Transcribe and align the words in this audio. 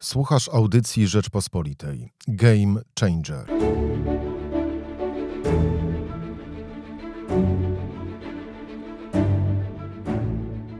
Słuchasz 0.00 0.48
audycji 0.48 1.06
Rzeczpospolitej. 1.06 2.12
Game 2.28 2.80
Changer. 3.00 3.46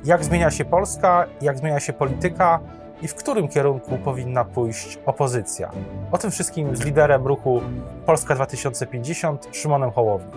Jak 0.04 0.24
zmienia 0.24 0.50
się 0.50 0.64
Polska, 0.64 1.26
jak 1.42 1.58
zmienia 1.58 1.80
się 1.80 1.92
polityka 1.92 2.60
i 3.02 3.08
w 3.08 3.14
którym 3.14 3.48
kierunku 3.48 3.98
powinna 3.98 4.44
pójść 4.44 4.99
opozycja? 5.06 5.71
O 6.12 6.19
tym 6.19 6.30
wszystkim 6.30 6.76
z 6.76 6.85
liderem 6.85 7.26
ruchu 7.26 7.60
Polska 8.06 8.35
2050, 8.35 9.48
Szymonem 9.53 9.90
Hołownią. 9.90 10.30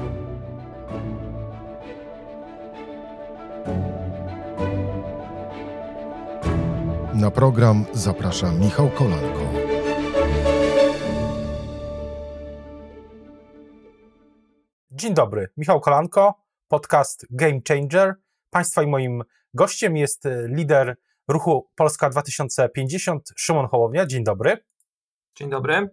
Na 7.19 7.31
program 7.31 7.85
zaprasza 7.93 8.51
Michał 8.51 8.89
Kolanko. 8.89 9.39
Dzień 14.91 15.13
dobry, 15.13 15.47
Michał 15.57 15.79
Kolanko, 15.81 16.33
podcast 16.67 17.25
Game 17.29 17.59
Changer. 17.67 18.15
Państwa 18.49 18.83
i 18.83 18.87
moim 18.87 19.23
gościem 19.53 19.97
jest 19.97 20.27
lider 20.47 20.95
ruchu 21.27 21.69
Polska 21.75 22.09
2050, 22.09 23.29
Szymon 23.37 23.67
Hołownia. 23.67 24.05
Dzień 24.05 24.23
dobry. 24.23 24.57
Dzień 25.35 25.49
dobry. 25.49 25.89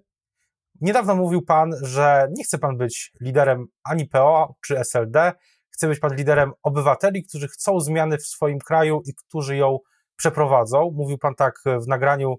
Niedawno 0.81 1.17
mówił 1.17 1.43
Pan, 1.43 1.73
że 1.83 2.29
nie 2.37 2.45
chce 2.45 2.59
Pan 2.59 2.77
być 2.77 3.13
liderem 3.21 3.67
ani 3.85 4.09
PO 4.09 4.55
czy 4.61 4.79
SLD, 4.79 5.33
chce 5.71 5.89
być 5.89 5.99
Pan 5.99 6.15
liderem 6.15 6.53
obywateli, 6.63 7.25
którzy 7.25 7.49
chcą 7.49 7.81
zmiany 7.81 8.19
w 8.19 8.27
swoim 8.27 8.59
kraju 8.59 9.03
i 9.07 9.15
którzy 9.15 9.57
ją 9.57 9.79
przeprowadzą. 10.17 10.91
Mówił 10.95 11.19
Pan 11.19 11.35
tak 11.35 11.61
w 11.81 11.87
nagraniu 11.87 12.37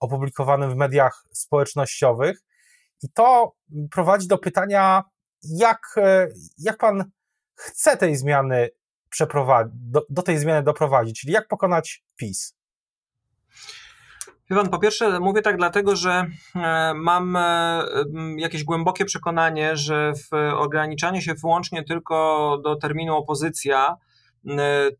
opublikowanym 0.00 0.70
w 0.70 0.76
mediach 0.76 1.24
społecznościowych. 1.32 2.42
I 3.02 3.08
to 3.12 3.52
prowadzi 3.90 4.28
do 4.28 4.38
pytania, 4.38 5.04
jak, 5.42 5.94
jak 6.58 6.76
Pan 6.76 7.10
chce 7.54 7.96
tej 7.96 8.16
zmiany 8.16 8.70
przeprowadzić, 9.10 9.74
do, 9.74 10.06
do 10.10 10.22
tej 10.22 10.38
zmiany 10.38 10.62
doprowadzić, 10.62 11.20
czyli 11.20 11.32
jak 11.32 11.48
pokonać 11.48 12.04
PiS? 12.16 12.58
Wie 14.50 14.56
pan, 14.56 14.68
po 14.68 14.78
pierwsze 14.78 15.20
mówię 15.20 15.42
tak 15.42 15.56
dlatego, 15.56 15.96
że 15.96 16.26
mam 16.94 17.38
jakieś 18.36 18.64
głębokie 18.64 19.04
przekonanie, 19.04 19.76
że 19.76 20.12
w 20.12 20.54
ograniczanie 20.54 21.22
się 21.22 21.34
wyłącznie 21.34 21.84
tylko 21.84 22.58
do 22.64 22.76
terminu 22.76 23.16
opozycja 23.16 23.96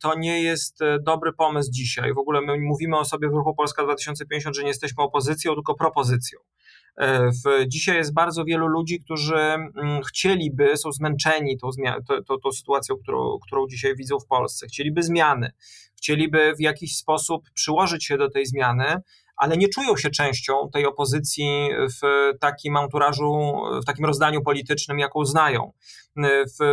to 0.01 0.19
nie 0.19 0.43
jest 0.43 0.81
dobry 1.01 1.33
pomysł 1.33 1.71
dzisiaj. 1.73 2.15
W 2.15 2.19
ogóle 2.19 2.41
my 2.41 2.61
mówimy 2.61 2.99
o 2.99 3.05
sobie 3.05 3.29
w 3.29 3.33
Ruchu 3.33 3.55
Polska 3.55 3.85
2050, 3.85 4.57
że 4.57 4.63
nie 4.63 4.69
jesteśmy 4.69 5.03
opozycją, 5.03 5.55
tylko 5.55 5.75
propozycją. 5.75 6.39
W, 7.45 7.67
dzisiaj 7.67 7.97
jest 7.97 8.15
bardzo 8.15 8.45
wielu 8.45 8.67
ludzi, 8.67 9.01
którzy 9.01 9.57
chcieliby, 10.09 10.77
są 10.77 10.93
zmęczeni 10.93 11.59
tą, 11.59 11.69
tą, 12.09 12.23
tą, 12.23 12.39
tą 12.39 12.53
sytuacją, 12.53 12.97
którą, 12.97 13.39
którą 13.47 13.67
dzisiaj 13.69 13.97
widzą 13.97 14.19
w 14.19 14.27
Polsce. 14.27 14.67
Chcieliby 14.67 15.03
zmiany, 15.03 15.53
chcieliby 15.97 16.55
w 16.57 16.61
jakiś 16.61 16.97
sposób 16.97 17.51
przyłożyć 17.55 18.05
się 18.05 18.19
do 18.19 18.31
tej 18.31 18.47
zmiany, 18.47 18.97
ale 19.39 19.57
nie 19.57 19.69
czują 19.69 19.97
się 19.97 20.11
częścią 20.11 20.69
tej 20.73 20.87
opozycji 20.87 21.71
w 22.03 22.33
takim 22.41 22.77
anturażu, 22.77 23.53
w 23.83 23.85
takim 23.85 24.05
rozdaniu 24.05 24.43
politycznym, 24.43 24.99
jaką 24.99 25.25
znają. 25.25 25.73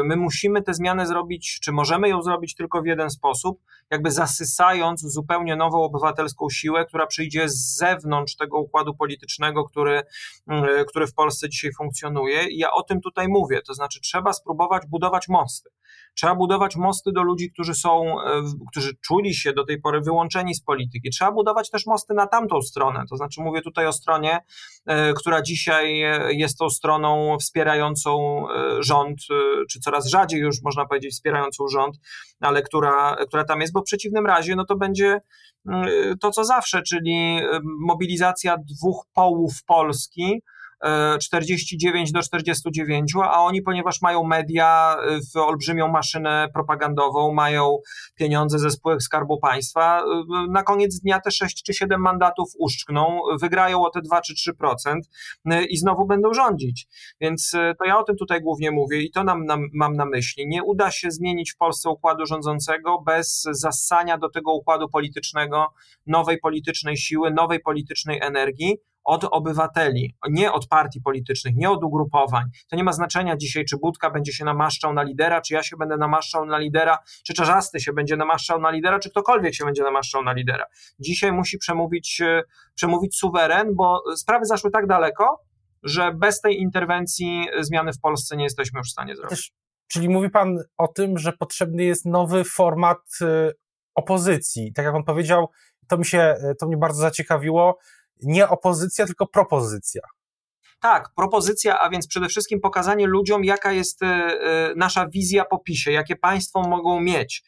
My 0.03 0.15
musimy 0.15 0.61
tę 0.61 0.73
zmianę 0.73 1.07
zrobić, 1.07 1.59
czy 1.63 1.71
możemy 1.71 2.09
ją 2.09 2.21
zrobić 2.21 2.55
tylko 2.55 2.81
w 2.81 2.85
jeden 2.85 3.09
sposób, 3.09 3.61
jakby 3.91 4.11
zasysając 4.11 5.01
zupełnie 5.01 5.55
nową 5.55 5.83
obywatelską 5.83 6.49
siłę, 6.49 6.85
która 6.85 7.07
przyjdzie 7.07 7.49
z 7.49 7.77
zewnątrz 7.77 8.35
tego 8.35 8.59
układu 8.59 8.95
politycznego, 8.95 9.63
który, 9.63 10.03
który 10.89 11.07
w 11.07 11.13
Polsce 11.13 11.49
dzisiaj 11.49 11.71
funkcjonuje. 11.77 12.47
I 12.49 12.57
ja 12.57 12.71
o 12.71 12.83
tym 12.83 13.01
tutaj 13.01 13.27
mówię, 13.27 13.61
to 13.61 13.73
znaczy 13.73 13.99
trzeba 14.01 14.33
spróbować 14.33 14.83
budować 14.87 15.27
mosty. 15.27 15.69
Trzeba 16.15 16.35
budować 16.35 16.75
mosty 16.75 17.11
do 17.11 17.23
ludzi, 17.23 17.51
którzy 17.51 17.73
są, 17.73 18.15
którzy 18.71 18.95
czuli 18.95 19.33
się 19.33 19.53
do 19.53 19.65
tej 19.65 19.81
pory 19.81 20.01
wyłączeni 20.01 20.55
z 20.55 20.61
polityki. 20.61 21.09
Trzeba 21.09 21.31
budować 21.31 21.69
też 21.69 21.85
mosty 21.85 22.13
na 22.13 22.27
tamtą 22.27 22.61
stronę. 22.61 23.03
To 23.09 23.17
znaczy 23.17 23.41
mówię 23.41 23.61
tutaj 23.61 23.87
o 23.87 23.93
stronie, 23.93 24.39
która 25.17 25.41
dzisiaj 25.41 25.99
jest 26.29 26.57
tą 26.57 26.69
stroną 26.69 27.37
wspierającą 27.39 28.45
rząd, 28.79 29.19
czy 29.69 29.79
coraz 29.79 30.07
rzadziej 30.07 30.39
już 30.39 30.61
można 30.63 30.85
powiedzieć 30.85 31.13
wspierającą 31.13 31.67
rząd, 31.67 31.95
ale 32.39 32.61
która, 32.61 33.15
która 33.27 33.43
tam 33.43 33.61
jest, 33.61 33.73
bo 33.73 33.81
w 33.81 33.85
przeciwnym 33.85 34.25
razie 34.25 34.55
no 34.55 34.65
to 34.65 34.75
będzie 34.75 35.21
to 36.21 36.31
co 36.31 36.45
zawsze, 36.45 36.81
czyli 36.81 37.39
mobilizacja 37.79 38.57
dwóch 38.57 39.05
połów 39.13 39.63
Polski, 39.63 40.41
49 41.21 42.11
do 42.11 42.21
49, 42.21 43.11
a 43.23 43.43
oni, 43.43 43.61
ponieważ 43.61 44.01
mają 44.01 44.23
media, 44.23 44.97
w 45.33 45.37
olbrzymią 45.37 45.87
maszynę 45.87 46.47
propagandową, 46.53 47.33
mają 47.33 47.77
pieniądze 48.15 48.59
ze 48.59 48.71
spółek 48.71 49.03
Skarbu 49.03 49.39
Państwa, 49.39 50.03
na 50.49 50.63
koniec 50.63 50.99
dnia 50.99 51.19
te 51.19 51.31
6 51.31 51.63
czy 51.63 51.73
7 51.73 52.01
mandatów 52.01 52.49
uszczkną, 52.59 53.19
wygrają 53.41 53.81
o 53.81 53.89
te 53.89 54.01
2 54.01 54.21
czy 54.21 54.33
3% 54.33 54.99
i 55.69 55.77
znowu 55.77 56.05
będą 56.05 56.33
rządzić. 56.33 56.87
Więc 57.21 57.51
to 57.51 57.85
ja 57.85 57.97
o 57.97 58.03
tym 58.03 58.15
tutaj 58.15 58.41
głównie 58.41 58.71
mówię 58.71 59.01
i 59.01 59.11
to 59.11 59.23
nam, 59.23 59.45
nam, 59.45 59.61
mam 59.73 59.93
na 59.93 60.05
myśli. 60.05 60.47
Nie 60.47 60.63
uda 60.63 60.91
się 60.91 61.11
zmienić 61.11 61.53
w 61.53 61.57
Polsce 61.57 61.89
układu 61.89 62.25
rządzącego 62.25 63.01
bez 63.01 63.47
zassania 63.51 64.17
do 64.17 64.29
tego 64.29 64.53
układu 64.53 64.89
politycznego 64.89 65.67
nowej 66.07 66.39
politycznej 66.39 66.97
siły, 66.97 67.31
nowej 67.31 67.59
politycznej 67.59 68.19
energii, 68.21 68.77
od 69.05 69.23
obywateli, 69.23 70.15
nie 70.29 70.51
od 70.51 70.67
partii 70.67 71.01
politycznych, 71.01 71.55
nie 71.55 71.69
od 71.69 71.83
ugrupowań. 71.83 72.43
To 72.69 72.75
nie 72.75 72.83
ma 72.83 72.93
znaczenia 72.93 73.37
dzisiaj, 73.37 73.65
czy 73.65 73.77
Budka 73.77 74.09
będzie 74.09 74.33
się 74.33 74.45
namaszczał 74.45 74.93
na 74.93 75.03
lidera, 75.03 75.41
czy 75.41 75.53
ja 75.53 75.63
się 75.63 75.77
będę 75.77 75.97
namaszczał 75.97 76.45
na 76.45 76.57
lidera, 76.57 76.97
czy 77.25 77.33
Czarzasty 77.33 77.79
się 77.79 77.93
będzie 77.93 78.15
namaszczał 78.15 78.61
na 78.61 78.71
lidera, 78.71 78.99
czy 78.99 79.09
ktokolwiek 79.09 79.55
się 79.55 79.65
będzie 79.65 79.83
namaszczał 79.83 80.23
na 80.23 80.33
lidera. 80.33 80.65
Dzisiaj 80.99 81.31
musi 81.31 81.57
przemówić, 81.57 82.21
przemówić 82.75 83.17
suweren, 83.17 83.75
bo 83.75 84.03
sprawy 84.15 84.45
zaszły 84.45 84.71
tak 84.71 84.87
daleko, 84.87 85.41
że 85.83 86.13
bez 86.13 86.41
tej 86.41 86.61
interwencji 86.61 87.47
zmiany 87.59 87.93
w 87.93 87.99
Polsce 87.99 88.37
nie 88.37 88.43
jesteśmy 88.43 88.77
już 88.77 88.87
w 88.87 88.91
stanie 88.91 89.15
zrobić. 89.15 89.53
Czyli 89.87 90.09
mówi 90.09 90.29
pan 90.29 90.57
o 90.77 90.87
tym, 90.87 91.17
że 91.17 91.33
potrzebny 91.33 91.83
jest 91.83 92.05
nowy 92.05 92.43
format 92.43 92.99
opozycji. 93.95 94.73
Tak 94.73 94.85
jak 94.85 94.95
on 94.95 95.03
powiedział, 95.03 95.49
to 95.87 95.97
mi 95.97 96.05
się, 96.05 96.35
to 96.59 96.67
mnie 96.67 96.77
bardzo 96.77 97.01
zaciekawiło, 97.01 97.77
nie 98.23 98.49
opozycja, 98.49 99.05
tylko 99.05 99.27
propozycja. 99.27 100.01
Tak, 100.79 101.09
propozycja, 101.15 101.79
a 101.79 101.89
więc 101.89 102.07
przede 102.07 102.27
wszystkim 102.27 102.61
pokazanie 102.61 103.07
ludziom, 103.07 103.43
jaka 103.43 103.71
jest 103.71 103.99
nasza 104.75 105.07
wizja 105.07 105.45
po 105.45 105.59
PiSie, 105.59 105.91
jakie 105.91 106.15
państwo 106.15 106.61
mogą 106.61 106.99
mieć, 106.99 107.43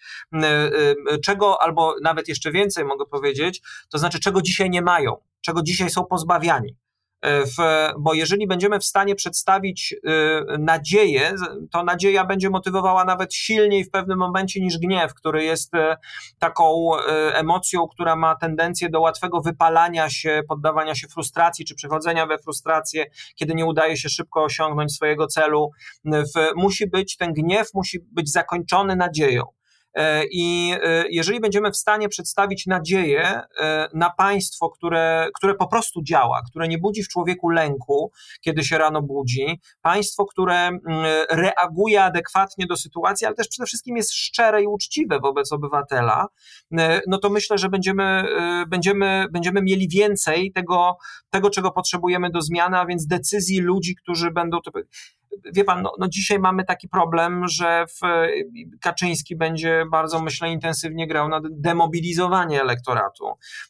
czego, 1.24 1.62
albo 1.62 1.96
nawet 2.04 2.28
jeszcze 2.28 2.52
więcej 2.52 2.86
mogę 2.86 3.06
powiedzieć, 3.06 3.62
to 3.90 3.98
znaczy 3.98 4.20
czego 4.20 4.42
dzisiaj 4.42 4.70
nie 4.70 4.82
mają, 4.82 5.16
czego 5.42 5.62
dzisiaj 5.62 5.90
są 5.90 6.06
pozbawiani. 6.06 6.76
W, 7.24 7.92
bo 8.00 8.14
jeżeli 8.14 8.48
będziemy 8.48 8.80
w 8.80 8.86
stanie 8.86 9.16
przedstawić 9.16 9.94
y, 9.94 9.98
nadzieję, 10.60 11.36
to 11.72 11.84
nadzieja 11.84 12.26
będzie 12.26 12.50
motywowała 12.50 13.06
nawet 13.06 13.34
silniej 13.34 13.84
w 13.84 13.92
pewnym 13.92 14.18
momencie 14.18 14.62
niż 14.62 14.78
gniew, 14.78 15.14
który 15.14 15.44
jest 15.44 15.74
y, 15.74 15.78
taką 16.40 16.96
y, 16.96 17.02
emocją, 17.34 17.88
która 17.88 18.16
ma 18.16 18.36
tendencję 18.36 18.90
do 18.90 19.02
łatwego 19.02 19.42
wypalania 19.42 20.10
się, 20.10 20.42
poddawania 20.48 20.96
się 20.96 21.08
frustracji 21.08 21.66
czy 21.66 21.76
przechodzenia 21.76 22.26
we 22.26 22.38
frustrację, 22.38 23.06
kiedy 23.36 23.56
nie 23.56 23.66
udaje 23.66 23.98
się 23.98 24.10
szybko 24.10 24.44
osiągnąć 24.44 24.94
swojego 24.94 25.28
celu. 25.28 25.72
W, 26.06 26.52
musi 26.56 26.88
być 26.88 27.18
ten 27.18 27.34
gniew, 27.34 27.74
musi 27.74 28.00
być 28.12 28.32
zakończony 28.32 28.96
nadzieją. 28.96 29.44
I 30.32 30.74
jeżeli 31.10 31.40
będziemy 31.40 31.72
w 31.72 31.78
stanie 31.78 32.10
przedstawić 32.10 32.66
nadzieję 32.66 33.42
na 33.94 34.10
państwo, 34.10 34.70
które, 34.70 35.28
które 35.36 35.56
po 35.56 35.68
prostu 35.68 36.04
działa, 36.04 36.42
które 36.50 36.68
nie 36.68 36.78
budzi 36.78 37.04
w 37.04 37.08
człowieku 37.08 37.50
lęku, 37.50 38.12
kiedy 38.42 38.64
się 38.64 38.78
rano 38.78 39.02
budzi, 39.02 39.62
państwo, 39.82 40.26
które 40.26 40.70
reaguje 41.30 42.04
adekwatnie 42.04 42.66
do 42.66 42.76
sytuacji, 42.76 43.28
ale 43.28 43.36
też 43.36 43.48
przede 43.48 43.68
wszystkim 43.68 43.98
jest 43.98 44.14
szczere 44.14 44.64
i 44.64 44.68
uczciwe 44.68 45.20
wobec 45.20 45.52
obywatela, 45.52 46.28
no 47.08 47.18
to 47.18 47.30
myślę, 47.30 47.58
że 47.58 47.70
będziemy, 47.70 48.24
będziemy, 48.68 49.26
będziemy 49.32 49.62
mieli 49.62 49.90
więcej 49.90 50.52
tego, 50.52 50.98
tego, 51.30 51.50
czego 51.50 51.72
potrzebujemy 51.72 52.30
do 52.30 52.42
zmiany, 52.42 52.78
a 52.78 52.86
więc 52.86 53.08
decyzji 53.08 53.60
ludzi, 53.60 53.96
którzy 53.96 54.32
będą 54.32 54.58
wie 55.54 55.64
pan, 55.64 55.82
no, 55.82 55.94
no, 56.00 56.08
dzisiaj 56.08 56.40
mamy 56.40 56.66
taki 56.66 56.90
problem, 56.90 57.48
że 57.48 57.86
w, 57.88 58.00
Kaczyński 58.82 59.36
będzie 59.36 59.84
bardzo, 59.92 60.22
myślę, 60.22 60.50
intensywnie 60.50 61.08
grał 61.08 61.30
na 61.30 61.42
demobilizowanie 61.52 62.62
elektoratu, 62.62 63.26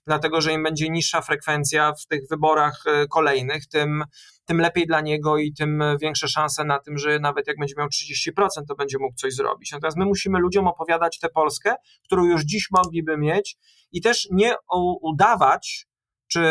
dlatego 0.06 0.42
że 0.42 0.54
im 0.54 0.64
będzie 0.64 0.90
niższa 0.90 1.22
frekwencja 1.22 1.94
w 1.94 2.08
tych 2.08 2.22
wyborach 2.30 2.84
kolejnych, 3.10 3.68
tym 3.68 4.04
tym 4.48 4.62
lepiej 4.62 4.88
dla 4.88 5.02
niego 5.02 5.38
i 5.38 5.54
tym 5.54 5.84
większe 6.02 6.28
szanse 6.28 6.64
na 6.64 6.80
tym, 6.80 6.98
że 6.98 7.20
nawet 7.20 7.48
jak 7.48 7.58
będzie 7.60 7.76
miał 7.78 7.88
30%, 7.88 8.48
to 8.68 8.76
będzie 8.76 8.98
mógł 9.00 9.16
coś 9.16 9.34
zrobić. 9.34 9.72
Natomiast 9.72 9.98
my 9.98 10.06
musimy 10.06 10.40
ludziom 10.40 10.68
opowiadać 10.68 11.20
tę 11.20 11.30
Polskę, 11.30 11.76
którą 12.04 12.26
już 12.26 12.44
dziś 12.44 12.68
mogliby 12.72 13.18
mieć 13.18 13.58
i 13.92 14.02
też 14.02 14.28
nie 14.32 14.56
udawać, 15.02 15.87
czy 16.28 16.42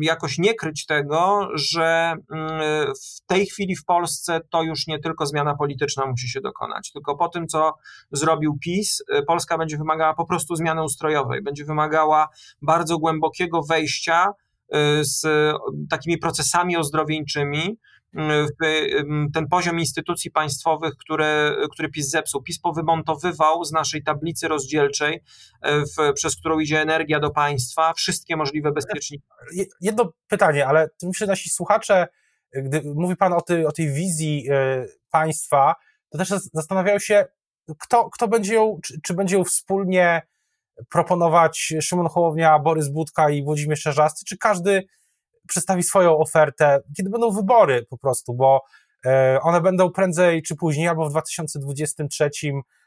jakoś 0.00 0.38
nie 0.38 0.54
kryć 0.54 0.86
tego, 0.86 1.48
że 1.54 2.14
w 3.04 3.26
tej 3.26 3.46
chwili 3.46 3.76
w 3.76 3.84
Polsce 3.84 4.40
to 4.50 4.62
już 4.62 4.86
nie 4.86 4.98
tylko 4.98 5.26
zmiana 5.26 5.54
polityczna 5.54 6.06
musi 6.06 6.28
się 6.28 6.40
dokonać, 6.40 6.92
tylko 6.92 7.16
po 7.16 7.28
tym, 7.28 7.46
co 7.46 7.74
zrobił 8.12 8.58
PiS, 8.64 9.02
Polska 9.26 9.58
będzie 9.58 9.78
wymagała 9.78 10.14
po 10.14 10.26
prostu 10.26 10.56
zmiany 10.56 10.84
ustrojowej, 10.84 11.42
będzie 11.42 11.64
wymagała 11.64 12.28
bardzo 12.62 12.98
głębokiego 12.98 13.62
wejścia 13.62 14.32
z 15.00 15.26
takimi 15.90 16.18
procesami 16.18 16.76
ozdrowieńczymi, 16.76 17.78
ten 19.34 19.48
poziom 19.50 19.78
instytucji 19.78 20.30
państwowych, 20.30 20.96
które, 20.96 21.56
który 21.72 21.88
PiS 21.88 22.10
zepsuł. 22.10 22.42
PiS 22.42 22.58
powymontowywał 22.58 23.64
z 23.64 23.72
naszej 23.72 24.02
tablicy 24.02 24.48
rozdzielczej, 24.48 25.22
e, 25.62 25.80
w, 25.80 26.12
przez 26.14 26.36
którą 26.36 26.58
idzie 26.58 26.80
energia 26.80 27.20
do 27.20 27.30
państwa, 27.30 27.92
wszystkie 27.92 28.36
możliwe 28.36 28.72
bezpieczniki. 28.72 29.24
Jedno 29.80 30.12
pytanie, 30.28 30.66
ale 30.66 30.88
myślę, 31.02 31.26
że 31.26 31.30
nasi 31.30 31.50
słuchacze, 31.50 32.08
gdy 32.54 32.82
mówi 32.94 33.16
Pan 33.16 33.32
o 33.32 33.40
tej, 33.40 33.66
o 33.66 33.72
tej 33.72 33.92
wizji 33.92 34.46
e, 34.50 34.86
państwa, 35.10 35.74
to 36.10 36.18
też 36.18 36.28
zastanawiają 36.28 36.98
się, 36.98 37.24
kto, 37.78 38.10
kto 38.10 38.28
będzie 38.28 38.54
ją, 38.54 38.78
czy, 38.84 39.00
czy 39.02 39.14
będzie 39.14 39.36
ją 39.36 39.44
wspólnie 39.44 40.22
proponować 40.90 41.74
Szymon 41.80 42.08
Hołownia, 42.08 42.58
Borys 42.58 42.88
Budka 42.88 43.30
i 43.30 43.44
Włodzimierz 43.44 43.82
Czerzasty, 43.82 44.24
czy 44.24 44.38
każdy 44.38 44.82
przedstawi 45.48 45.82
swoją 45.82 46.18
ofertę, 46.18 46.80
kiedy 46.96 47.10
będą 47.10 47.30
wybory 47.30 47.86
po 47.90 47.98
prostu, 47.98 48.34
bo 48.34 48.60
e, 49.06 49.38
one 49.42 49.60
będą 49.60 49.90
prędzej 49.90 50.42
czy 50.42 50.56
później, 50.56 50.88
albo 50.88 51.06
w 51.06 51.10
2023, 51.10 52.30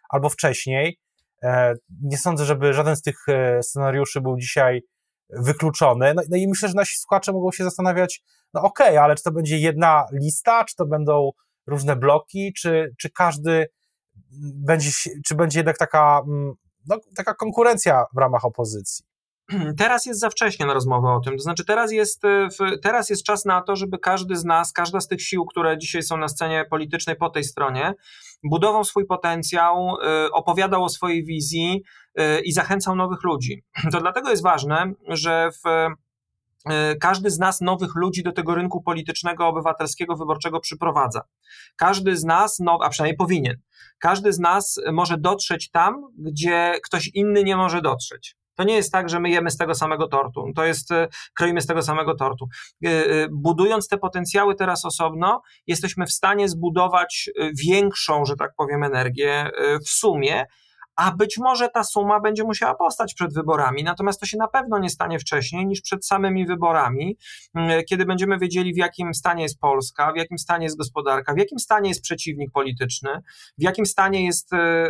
albo 0.09 0.29
wcześniej. 0.29 0.99
E, 1.43 1.73
nie 2.01 2.17
sądzę, 2.17 2.45
żeby 2.45 2.73
żaden 2.73 2.95
z 2.95 3.01
tych 3.01 3.29
e, 3.29 3.63
scenariuszy 3.63 4.21
był 4.21 4.37
dzisiaj 4.37 4.81
wykluczony. 5.29 6.13
No, 6.13 6.21
no 6.29 6.37
i 6.37 6.47
myślę, 6.47 6.69
że 6.69 6.75
nasi 6.75 6.97
słuchacze 6.97 7.33
mogą 7.33 7.51
się 7.51 7.63
zastanawiać, 7.63 8.23
no 8.53 8.61
okej, 8.61 8.87
okay, 8.87 9.01
ale 9.01 9.15
czy 9.15 9.23
to 9.23 9.31
będzie 9.31 9.57
jedna 9.57 10.05
lista, 10.11 10.65
czy 10.65 10.75
to 10.75 10.85
będą 10.85 11.31
różne 11.67 11.95
bloki, 11.95 12.53
czy, 12.53 12.95
czy 12.97 13.09
każdy 13.09 13.67
będzie, 14.55 14.89
czy 15.25 15.35
będzie 15.35 15.59
jednak 15.59 15.77
taka, 15.77 16.21
mm, 16.27 16.53
no, 16.87 16.97
taka 17.15 17.33
konkurencja 17.33 18.05
w 18.13 18.17
ramach 18.17 18.45
opozycji. 18.45 19.05
Teraz 19.77 20.05
jest 20.05 20.19
za 20.19 20.29
wcześnie 20.29 20.65
na 20.65 20.73
rozmowę 20.73 21.07
o 21.07 21.19
tym. 21.19 21.37
To 21.37 21.43
znaczy, 21.43 21.65
teraz 21.65 21.91
jest, 21.91 22.25
e, 22.25 22.49
teraz 22.83 23.09
jest 23.09 23.23
czas 23.23 23.45
na 23.45 23.61
to, 23.61 23.75
żeby 23.75 23.97
każdy 23.99 24.35
z 24.35 24.45
nas, 24.45 24.73
każda 24.73 25.01
z 25.01 25.07
tych 25.07 25.21
sił, 25.21 25.45
które 25.45 25.77
dzisiaj 25.77 26.03
są 26.03 26.17
na 26.17 26.27
scenie 26.27 26.65
politycznej 26.69 27.15
po 27.15 27.29
tej 27.29 27.43
stronie, 27.43 27.93
budował 28.43 28.83
swój 28.83 29.05
potencjał, 29.05 29.97
e, 30.03 30.31
opowiadał 30.31 30.83
o 30.83 30.89
swojej 30.89 31.25
wizji 31.25 31.83
e, 32.15 32.41
i 32.41 32.51
zachęcał 32.51 32.95
nowych 32.95 33.23
ludzi. 33.23 33.63
To 33.91 33.99
dlatego 34.01 34.29
jest 34.29 34.43
ważne, 34.43 34.93
że 35.07 35.49
w 35.51 35.87
każdy 36.99 37.29
z 37.31 37.39
nas 37.39 37.61
nowych 37.61 37.95
ludzi 37.95 38.23
do 38.23 38.31
tego 38.31 38.55
rynku 38.55 38.81
politycznego, 38.81 39.47
obywatelskiego, 39.47 40.15
wyborczego 40.15 40.59
przyprowadza. 40.59 41.21
Każdy 41.75 42.17
z 42.17 42.23
nas, 42.23 42.59
no, 42.59 42.79
a 42.83 42.89
przynajmniej 42.89 43.17
powinien, 43.17 43.57
każdy 43.99 44.33
z 44.33 44.39
nas 44.39 44.81
może 44.93 45.17
dotrzeć 45.17 45.71
tam, 45.71 46.01
gdzie 46.17 46.73
ktoś 46.83 47.09
inny 47.13 47.43
nie 47.43 47.57
może 47.57 47.81
dotrzeć. 47.81 48.35
To 48.55 48.63
nie 48.63 48.75
jest 48.75 48.91
tak, 48.91 49.09
że 49.09 49.19
my 49.19 49.29
jemy 49.29 49.51
z 49.51 49.57
tego 49.57 49.75
samego 49.75 50.07
tortu. 50.07 50.45
To 50.55 50.65
jest, 50.65 50.91
e, 50.91 51.07
kroimy 51.37 51.61
z 51.61 51.65
tego 51.65 51.81
samego 51.81 52.15
tortu. 52.15 52.47
E, 52.85 52.89
e, 52.89 53.27
budując 53.31 53.87
te 53.87 53.97
potencjały 53.97 54.55
teraz 54.55 54.85
osobno, 54.85 55.41
jesteśmy 55.67 56.05
w 56.05 56.11
stanie 56.11 56.49
zbudować 56.49 57.29
większą, 57.65 58.25
że 58.25 58.35
tak 58.35 58.51
powiem, 58.57 58.83
energię 58.83 59.49
w 59.85 59.89
sumie, 59.89 60.45
a 60.95 61.11
być 61.11 61.37
może 61.37 61.69
ta 61.69 61.83
suma 61.83 62.19
będzie 62.19 62.43
musiała 62.43 62.75
powstać 62.75 63.13
przed 63.13 63.33
wyborami, 63.33 63.83
natomiast 63.83 64.19
to 64.19 64.25
się 64.25 64.37
na 64.37 64.47
pewno 64.47 64.79
nie 64.79 64.89
stanie 64.89 65.19
wcześniej 65.19 65.67
niż 65.67 65.81
przed 65.81 66.05
samymi 66.05 66.45
wyborami, 66.45 67.17
mm, 67.55 67.83
kiedy 67.89 68.05
będziemy 68.05 68.39
wiedzieli, 68.39 68.73
w 68.73 68.77
jakim 68.77 69.13
stanie 69.13 69.43
jest 69.43 69.59
Polska, 69.59 70.11
w 70.13 70.15
jakim 70.15 70.37
stanie 70.37 70.65
jest 70.65 70.77
gospodarka, 70.77 71.33
w 71.33 71.37
jakim 71.37 71.59
stanie 71.59 71.89
jest 71.89 72.01
przeciwnik 72.01 72.51
polityczny, 72.51 73.09
w 73.57 73.63
jakim 73.63 73.85
stanie 73.85 74.25
jest, 74.25 74.53
e, 74.53 74.89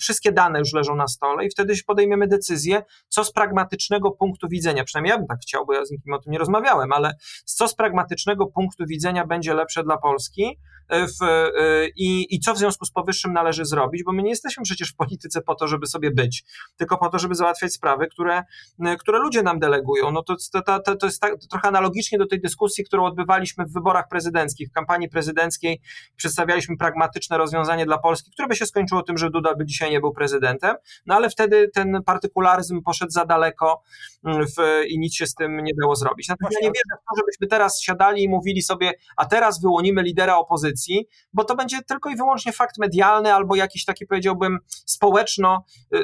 wszystkie 0.00 0.32
dane 0.32 0.58
już 0.58 0.72
leżą 0.72 0.94
na 0.94 1.08
stole 1.08 1.46
i 1.46 1.50
wtedy 1.50 1.74
podejmiemy 1.86 2.26
decyzję, 2.26 2.82
co 3.08 3.24
z 3.24 3.32
pragmatycznego 3.32 4.10
punktu 4.10 4.48
widzenia, 4.48 4.84
przynajmniej 4.84 5.10
ja 5.10 5.18
bym 5.18 5.26
tak 5.26 5.38
chciał, 5.40 5.66
bo 5.66 5.72
ja 5.74 5.84
z 5.84 5.90
nikim 5.90 6.12
o 6.12 6.18
tym 6.18 6.32
nie 6.32 6.38
rozmawiałem, 6.38 6.92
ale 6.92 7.12
co 7.44 7.68
z 7.68 7.74
pragmatycznego 7.74 8.46
punktu 8.46 8.84
widzenia 8.86 9.26
będzie 9.26 9.54
lepsze 9.54 9.84
dla 9.84 9.98
Polski, 9.98 10.58
E, 10.88 11.06
w, 11.06 11.22
e, 11.22 11.88
i, 11.96 12.34
i 12.34 12.40
co 12.40 12.54
w 12.54 12.58
związku 12.58 12.84
z 12.84 12.90
powyższym 12.90 13.32
należy 13.32 13.64
zrobić, 13.64 14.04
bo 14.04 14.12
my 14.12 14.22
nie 14.22 14.30
jesteśmy 14.30 14.62
przecież 14.62 14.92
w 14.92 14.96
polityce 15.08 15.42
po 15.42 15.54
to, 15.54 15.68
żeby 15.68 15.86
sobie 15.86 16.10
być, 16.10 16.44
tylko 16.76 16.98
po 16.98 17.08
to, 17.08 17.18
żeby 17.18 17.34
załatwiać 17.34 17.72
sprawy, 17.72 18.06
które, 18.06 18.42
e, 18.84 18.96
które 18.96 19.18
ludzie 19.18 19.42
nam 19.42 19.58
delegują. 19.58 20.10
No 20.12 20.22
to, 20.22 20.36
to, 20.52 20.80
to, 20.80 20.96
to 20.96 21.06
jest 21.06 21.20
tak, 21.20 21.34
trochę 21.50 21.68
analogicznie 21.68 22.18
do 22.18 22.26
tej 22.26 22.40
dyskusji, 22.40 22.84
którą 22.84 23.04
odbywaliśmy 23.04 23.64
w 23.64 23.72
wyborach 23.72 24.08
prezydenckich, 24.08 24.68
w 24.68 24.72
kampanii 24.72 25.08
prezydenckiej. 25.08 25.80
Przedstawialiśmy 26.16 26.76
pragmatyczne 26.76 27.38
rozwiązanie 27.38 27.86
dla 27.86 27.98
Polski, 27.98 28.30
które 28.30 28.48
by 28.48 28.56
się 28.56 28.66
skończyło 28.66 29.02
tym, 29.02 29.18
że 29.18 29.30
Duda 29.30 29.54
by 29.54 29.66
dzisiaj 29.66 29.90
nie 29.90 30.00
był 30.00 30.12
prezydentem, 30.12 30.76
no 31.06 31.14
ale 31.14 31.30
wtedy 31.30 31.70
ten 31.74 32.02
partykularyzm 32.06 32.82
poszedł 32.82 33.10
za 33.10 33.24
daleko 33.24 33.82
mm, 34.24 34.46
w, 34.46 34.84
i 34.88 34.98
nic 34.98 35.14
się 35.14 35.26
z 35.26 35.34
tym 35.34 35.64
nie 35.64 35.72
dało 35.80 35.96
zrobić. 35.96 36.28
Natomiast 36.28 36.56
ja 36.60 36.68
nie 36.68 36.72
wierzę 36.72 37.02
w 37.02 37.04
to, 37.10 37.20
żebyśmy 37.20 37.46
teraz 37.46 37.82
siadali 37.82 38.22
i 38.22 38.28
mówili 38.28 38.62
sobie, 38.62 38.92
a 39.16 39.26
teraz 39.26 39.60
wyłonimy 39.60 40.02
lidera 40.02 40.36
opozycji, 40.36 41.08
bo 41.32 41.44
to 41.44 41.56
będzie 41.56 41.82
tylko 41.82 42.10
i 42.10 42.16
wyłącznie 42.16 42.52
fakt 42.52 42.78
medialny 42.78 43.34
albo 43.34 43.56
jakiś 43.56 43.84
taki, 43.84 44.06
powiedziałbym, 44.06 44.58
społeczno, 44.98 45.64
y, 45.94 46.02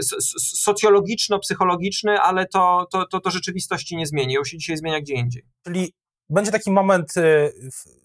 socjologiczno-psychologiczny, 0.64 2.18
ale 2.22 2.46
to, 2.46 2.86
to, 2.92 3.06
to, 3.06 3.20
to 3.20 3.30
rzeczywistości 3.30 3.96
nie 3.96 4.06
zmieni. 4.06 4.34
Ją 4.34 4.44
się 4.44 4.58
dzisiaj 4.58 4.76
zmienia 4.76 5.00
gdzie 5.00 5.14
indziej. 5.14 5.42
Czyli 5.64 5.94
będzie 6.30 6.50
taki 6.52 6.70
moment 6.70 7.16
y, 7.16 7.52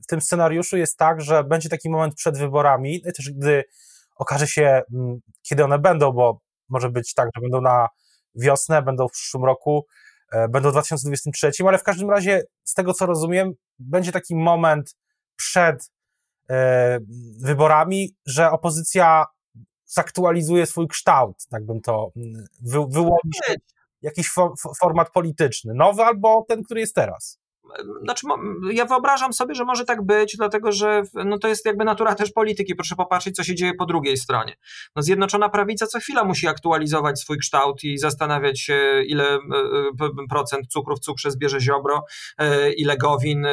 w 0.03 0.07
tym 0.07 0.21
scenariuszu 0.21 0.77
jest 0.77 0.97
tak, 0.97 1.21
że 1.21 1.43
będzie 1.43 1.69
taki 1.69 1.89
moment 1.89 2.15
przed 2.15 2.37
wyborami, 2.37 3.01
no 3.05 3.11
też 3.11 3.31
gdy 3.31 3.63
okaże 4.15 4.47
się, 4.47 4.81
mm, 4.93 5.19
kiedy 5.49 5.63
one 5.63 5.79
będą, 5.79 6.11
bo 6.11 6.41
może 6.69 6.89
być 6.89 7.13
tak, 7.13 7.29
że 7.35 7.41
będą 7.41 7.61
na 7.61 7.87
wiosnę, 8.35 8.81
będą 8.81 9.07
w 9.07 9.11
przyszłym 9.11 9.45
roku, 9.45 9.85
e, 10.31 10.47
będą 10.47 10.69
w 10.69 10.71
2023, 10.71 11.67
ale 11.67 11.77
w 11.77 11.83
każdym 11.83 12.09
razie, 12.09 12.43
z 12.63 12.73
tego 12.73 12.93
co 12.93 13.05
rozumiem, 13.05 13.51
będzie 13.79 14.11
taki 14.11 14.35
moment 14.35 14.95
przed 15.35 15.89
E, 16.49 16.99
wyborami, 17.41 18.15
że 18.25 18.51
opozycja 18.51 19.25
zaktualizuje 19.89 20.65
swój 20.65 20.87
kształt, 20.87 21.45
tak 21.49 21.65
bym 21.65 21.81
to 21.81 22.11
mm, 22.15 22.45
wy, 22.61 22.79
wyłoni 22.89 23.31
jakiś 24.01 24.31
format 24.79 25.11
polityczny, 25.11 25.73
nowy 25.73 26.03
albo 26.03 26.45
ten, 26.47 26.63
który 26.63 26.79
jest 26.79 26.95
teraz 26.95 27.39
znaczy, 28.03 28.27
ja 28.71 28.85
wyobrażam 28.85 29.33
sobie, 29.33 29.55
że 29.55 29.65
może 29.65 29.85
tak 29.85 30.05
być, 30.05 30.35
dlatego 30.37 30.71
że 30.71 31.03
no, 31.13 31.37
to 31.37 31.47
jest 31.47 31.65
jakby 31.65 31.85
natura 31.85 32.15
też 32.15 32.31
polityki. 32.31 32.75
Proszę 32.75 32.95
popatrzeć, 32.95 33.35
co 33.35 33.43
się 33.43 33.55
dzieje 33.55 33.73
po 33.73 33.85
drugiej 33.85 34.17
stronie. 34.17 34.55
No, 34.95 35.01
Zjednoczona 35.01 35.49
Prawica 35.49 35.87
co 35.87 35.99
chwila 35.99 36.23
musi 36.23 36.47
aktualizować 36.47 37.19
swój 37.19 37.37
kształt 37.37 37.83
i 37.83 37.97
zastanawiać 37.97 38.59
się, 38.59 39.03
ile 39.07 39.23
e, 39.23 39.37
e, 40.01 40.27
procent 40.29 40.67
cukru 40.67 40.95
w 40.95 40.99
cukrze 40.99 41.31
zbierze 41.31 41.59
Ziobro, 41.59 42.05
e, 42.37 42.71
ile 42.73 42.97
Gowin. 42.97 43.47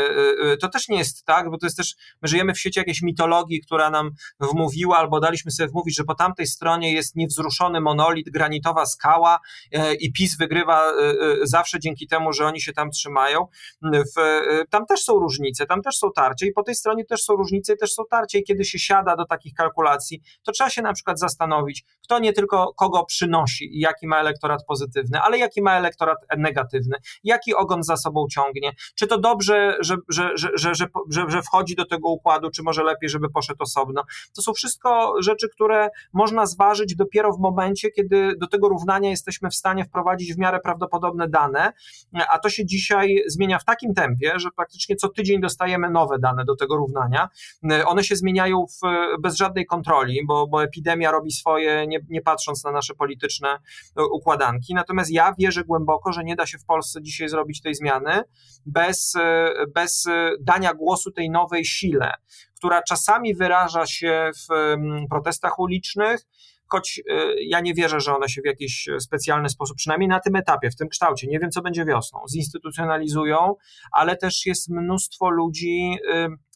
To 0.60 0.68
też 0.68 0.88
nie 0.88 0.98
jest 0.98 1.24
tak, 1.24 1.50
bo 1.50 1.58
to 1.58 1.66
jest 1.66 1.76
też, 1.76 1.94
my 2.22 2.28
żyjemy 2.28 2.54
w 2.54 2.58
świecie 2.58 2.80
jakiejś 2.80 3.02
mitologii, 3.02 3.60
która 3.60 3.90
nam 3.90 4.10
wmówiła, 4.40 4.98
albo 4.98 5.20
daliśmy 5.20 5.50
sobie 5.50 5.68
wmówić, 5.68 5.96
że 5.96 6.04
po 6.04 6.14
tamtej 6.14 6.46
stronie 6.46 6.92
jest 6.92 7.16
niewzruszony 7.16 7.80
monolit, 7.80 8.30
granitowa 8.30 8.86
skała 8.86 9.38
i 10.00 10.12
PiS 10.12 10.36
wygrywa 10.36 10.92
zawsze 11.42 11.80
dzięki 11.80 12.06
temu, 12.06 12.32
że 12.32 12.46
oni 12.46 12.60
się 12.60 12.72
tam 12.72 12.90
trzymają 12.90 13.46
w, 14.16 14.18
y, 14.18 14.64
tam 14.70 14.86
też 14.86 15.00
są 15.00 15.18
różnice, 15.18 15.66
tam 15.66 15.82
też 15.82 15.96
są 15.96 16.12
tarcie 16.12 16.46
i 16.46 16.52
po 16.52 16.62
tej 16.62 16.74
stronie 16.74 17.04
też 17.04 17.22
są 17.22 17.36
różnice 17.36 17.74
i 17.74 17.76
też 17.76 17.92
są 17.92 18.02
tarcie 18.10 18.38
i 18.38 18.44
kiedy 18.44 18.64
się 18.64 18.78
siada 18.78 19.16
do 19.16 19.24
takich 19.24 19.54
kalkulacji, 19.54 20.22
to 20.42 20.52
trzeba 20.52 20.70
się 20.70 20.82
na 20.82 20.92
przykład 20.92 21.18
zastanowić, 21.18 21.84
kto 22.04 22.18
nie 22.18 22.32
tylko 22.32 22.74
kogo 22.76 23.04
przynosi 23.04 23.76
i 23.76 23.80
jaki 23.80 24.06
ma 24.06 24.20
elektorat 24.20 24.64
pozytywny, 24.64 25.20
ale 25.20 25.38
jaki 25.38 25.62
ma 25.62 25.78
elektorat 25.78 26.18
negatywny, 26.36 26.96
jaki 27.24 27.54
ogon 27.54 27.82
za 27.82 27.96
sobą 27.96 28.26
ciągnie, 28.30 28.72
czy 28.94 29.06
to 29.06 29.18
dobrze, 29.18 29.76
że, 29.80 29.96
że, 30.08 30.30
że, 30.36 30.48
że, 30.56 30.74
że, 31.10 31.24
że 31.28 31.42
wchodzi 31.42 31.74
do 31.74 31.84
tego 31.84 32.08
układu, 32.08 32.50
czy 32.50 32.62
może 32.62 32.82
lepiej, 32.82 33.08
żeby 33.08 33.30
poszedł 33.30 33.62
osobno. 33.62 34.02
To 34.36 34.42
są 34.42 34.52
wszystko 34.52 35.14
rzeczy, 35.22 35.48
które 35.48 35.88
można 36.12 36.46
zważyć 36.46 36.96
dopiero 36.96 37.32
w 37.32 37.38
momencie, 37.38 37.90
kiedy 37.90 38.36
do 38.36 38.46
tego 38.46 38.68
równania 38.68 39.10
jesteśmy 39.10 39.50
w 39.50 39.54
stanie 39.54 39.84
wprowadzić 39.84 40.34
w 40.34 40.38
miarę 40.38 40.60
prawdopodobne 40.60 41.28
dane, 41.28 41.72
a 42.30 42.38
to 42.38 42.48
się 42.50 42.66
dzisiaj 42.66 43.22
zmienia 43.26 43.58
w 43.58 43.64
takim 43.64 43.85
tempie, 43.94 44.32
że 44.36 44.48
praktycznie 44.56 44.96
co 44.96 45.08
tydzień 45.08 45.40
dostajemy 45.40 45.90
nowe 45.90 46.18
dane 46.18 46.44
do 46.44 46.56
tego 46.56 46.76
równania. 46.76 47.28
E, 47.70 47.86
one 47.86 48.04
się 48.04 48.16
zmieniają 48.16 48.66
w, 48.66 48.88
bez 49.20 49.36
żadnej 49.36 49.66
kontroli, 49.66 50.26
bo, 50.26 50.46
bo 50.46 50.64
epidemia 50.64 51.10
robi 51.10 51.32
swoje, 51.32 51.86
nie, 51.86 51.98
nie 52.08 52.20
patrząc 52.20 52.64
na 52.64 52.72
nasze 52.72 52.94
polityczne 52.94 53.48
e, 53.48 54.04
układanki. 54.04 54.74
Natomiast 54.74 55.10
ja 55.10 55.34
wierzę 55.38 55.64
głęboko, 55.64 56.12
że 56.12 56.24
nie 56.24 56.36
da 56.36 56.46
się 56.46 56.58
w 56.58 56.64
Polsce 56.64 57.02
dzisiaj 57.02 57.28
zrobić 57.28 57.62
tej 57.62 57.74
zmiany 57.74 58.22
bez, 58.66 59.14
e, 59.16 59.52
bez 59.74 60.06
dania 60.40 60.74
głosu 60.74 61.10
tej 61.10 61.30
nowej 61.30 61.64
sile, 61.64 62.12
która 62.56 62.82
czasami 62.82 63.34
wyraża 63.34 63.86
się 63.86 64.30
w 64.34 64.76
protestach 65.10 65.58
ulicznych, 65.58 66.20
choć 66.66 67.02
ja 67.40 67.60
nie 67.60 67.74
wierzę, 67.74 68.00
że 68.00 68.16
one 68.16 68.28
się 68.28 68.42
w 68.42 68.46
jakiś 68.46 68.88
specjalny 68.98 69.48
sposób, 69.48 69.76
przynajmniej 69.76 70.08
na 70.08 70.20
tym 70.20 70.36
etapie, 70.36 70.70
w 70.70 70.76
tym 70.76 70.88
kształcie, 70.88 71.26
nie 71.26 71.38
wiem 71.38 71.50
co 71.50 71.62
będzie 71.62 71.84
wiosną, 71.84 72.20
zinstytucjonalizują, 72.30 73.54
ale 73.92 74.16
też 74.16 74.46
jest 74.46 74.68
mnóstwo 74.68 75.30
ludzi, 75.30 75.98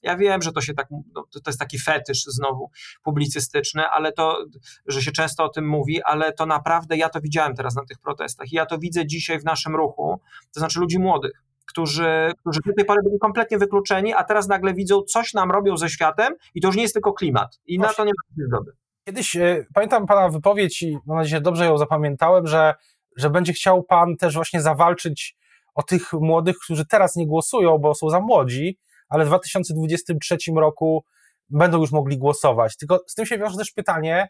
ja 0.02 0.16
wiem, 0.16 0.42
że 0.42 0.52
to 0.52 0.60
się 0.60 0.74
tak, 0.74 0.86
no, 0.90 1.24
to 1.32 1.50
jest 1.50 1.58
taki 1.58 1.78
fetysz 1.78 2.24
znowu 2.24 2.70
publicystyczny, 3.02 3.86
ale 3.86 4.12
to, 4.12 4.44
że 4.86 5.02
się 5.02 5.12
często 5.12 5.44
o 5.44 5.48
tym 5.48 5.68
mówi, 5.68 6.02
ale 6.02 6.32
to 6.32 6.46
naprawdę 6.46 6.96
ja 6.96 7.08
to 7.08 7.20
widziałem 7.20 7.54
teraz 7.54 7.76
na 7.76 7.84
tych 7.84 7.98
protestach 7.98 8.52
i 8.52 8.56
ja 8.56 8.66
to 8.66 8.78
widzę 8.78 9.06
dzisiaj 9.06 9.40
w 9.40 9.44
naszym 9.44 9.76
ruchu, 9.76 10.20
to 10.54 10.60
znaczy 10.60 10.80
ludzi 10.80 10.98
młodych, 10.98 11.42
którzy, 11.66 12.32
którzy 12.40 12.60
do 12.66 12.72
tej 12.72 12.84
pory 12.84 13.02
byli 13.04 13.18
kompletnie 13.18 13.58
wykluczeni, 13.58 14.14
a 14.14 14.24
teraz 14.24 14.48
nagle 14.48 14.74
widzą, 14.74 15.02
coś 15.02 15.34
nam 15.34 15.50
robią 15.50 15.76
ze 15.76 15.88
światem 15.88 16.34
i 16.54 16.60
to 16.60 16.68
już 16.68 16.76
nie 16.76 16.82
jest 16.82 16.94
tylko 16.94 17.12
klimat. 17.12 17.60
I 17.66 17.78
Właśnie. 17.78 17.90
na 17.90 17.96
to 17.96 18.04
nie 18.04 18.12
ma 18.12 18.46
zgody. 18.46 18.72
Kiedyś 19.06 19.36
e, 19.36 19.64
pamiętam 19.74 20.06
pana 20.06 20.28
wypowiedź 20.28 20.82
i 20.82 20.98
mam 21.06 21.16
nadzieję, 21.16 21.36
że 21.36 21.40
dobrze 21.40 21.64
ją 21.64 21.78
zapamiętałem, 21.78 22.46
że, 22.46 22.74
że 23.16 23.30
będzie 23.30 23.52
chciał 23.52 23.82
pan 23.82 24.16
też 24.16 24.34
właśnie 24.34 24.60
zawalczyć 24.60 25.36
o 25.74 25.82
tych 25.82 26.12
młodych, 26.12 26.56
którzy 26.64 26.86
teraz 26.86 27.16
nie 27.16 27.26
głosują, 27.26 27.78
bo 27.78 27.94
są 27.94 28.10
za 28.10 28.20
młodzi, 28.20 28.78
ale 29.08 29.24
w 29.24 29.28
2023 29.28 30.36
roku 30.56 31.04
będą 31.48 31.80
już 31.80 31.92
mogli 31.92 32.18
głosować. 32.18 32.76
Tylko 32.76 33.00
z 33.06 33.14
tym 33.14 33.26
się 33.26 33.38
wiąże 33.38 33.56
też 33.56 33.72
pytanie, 33.72 34.28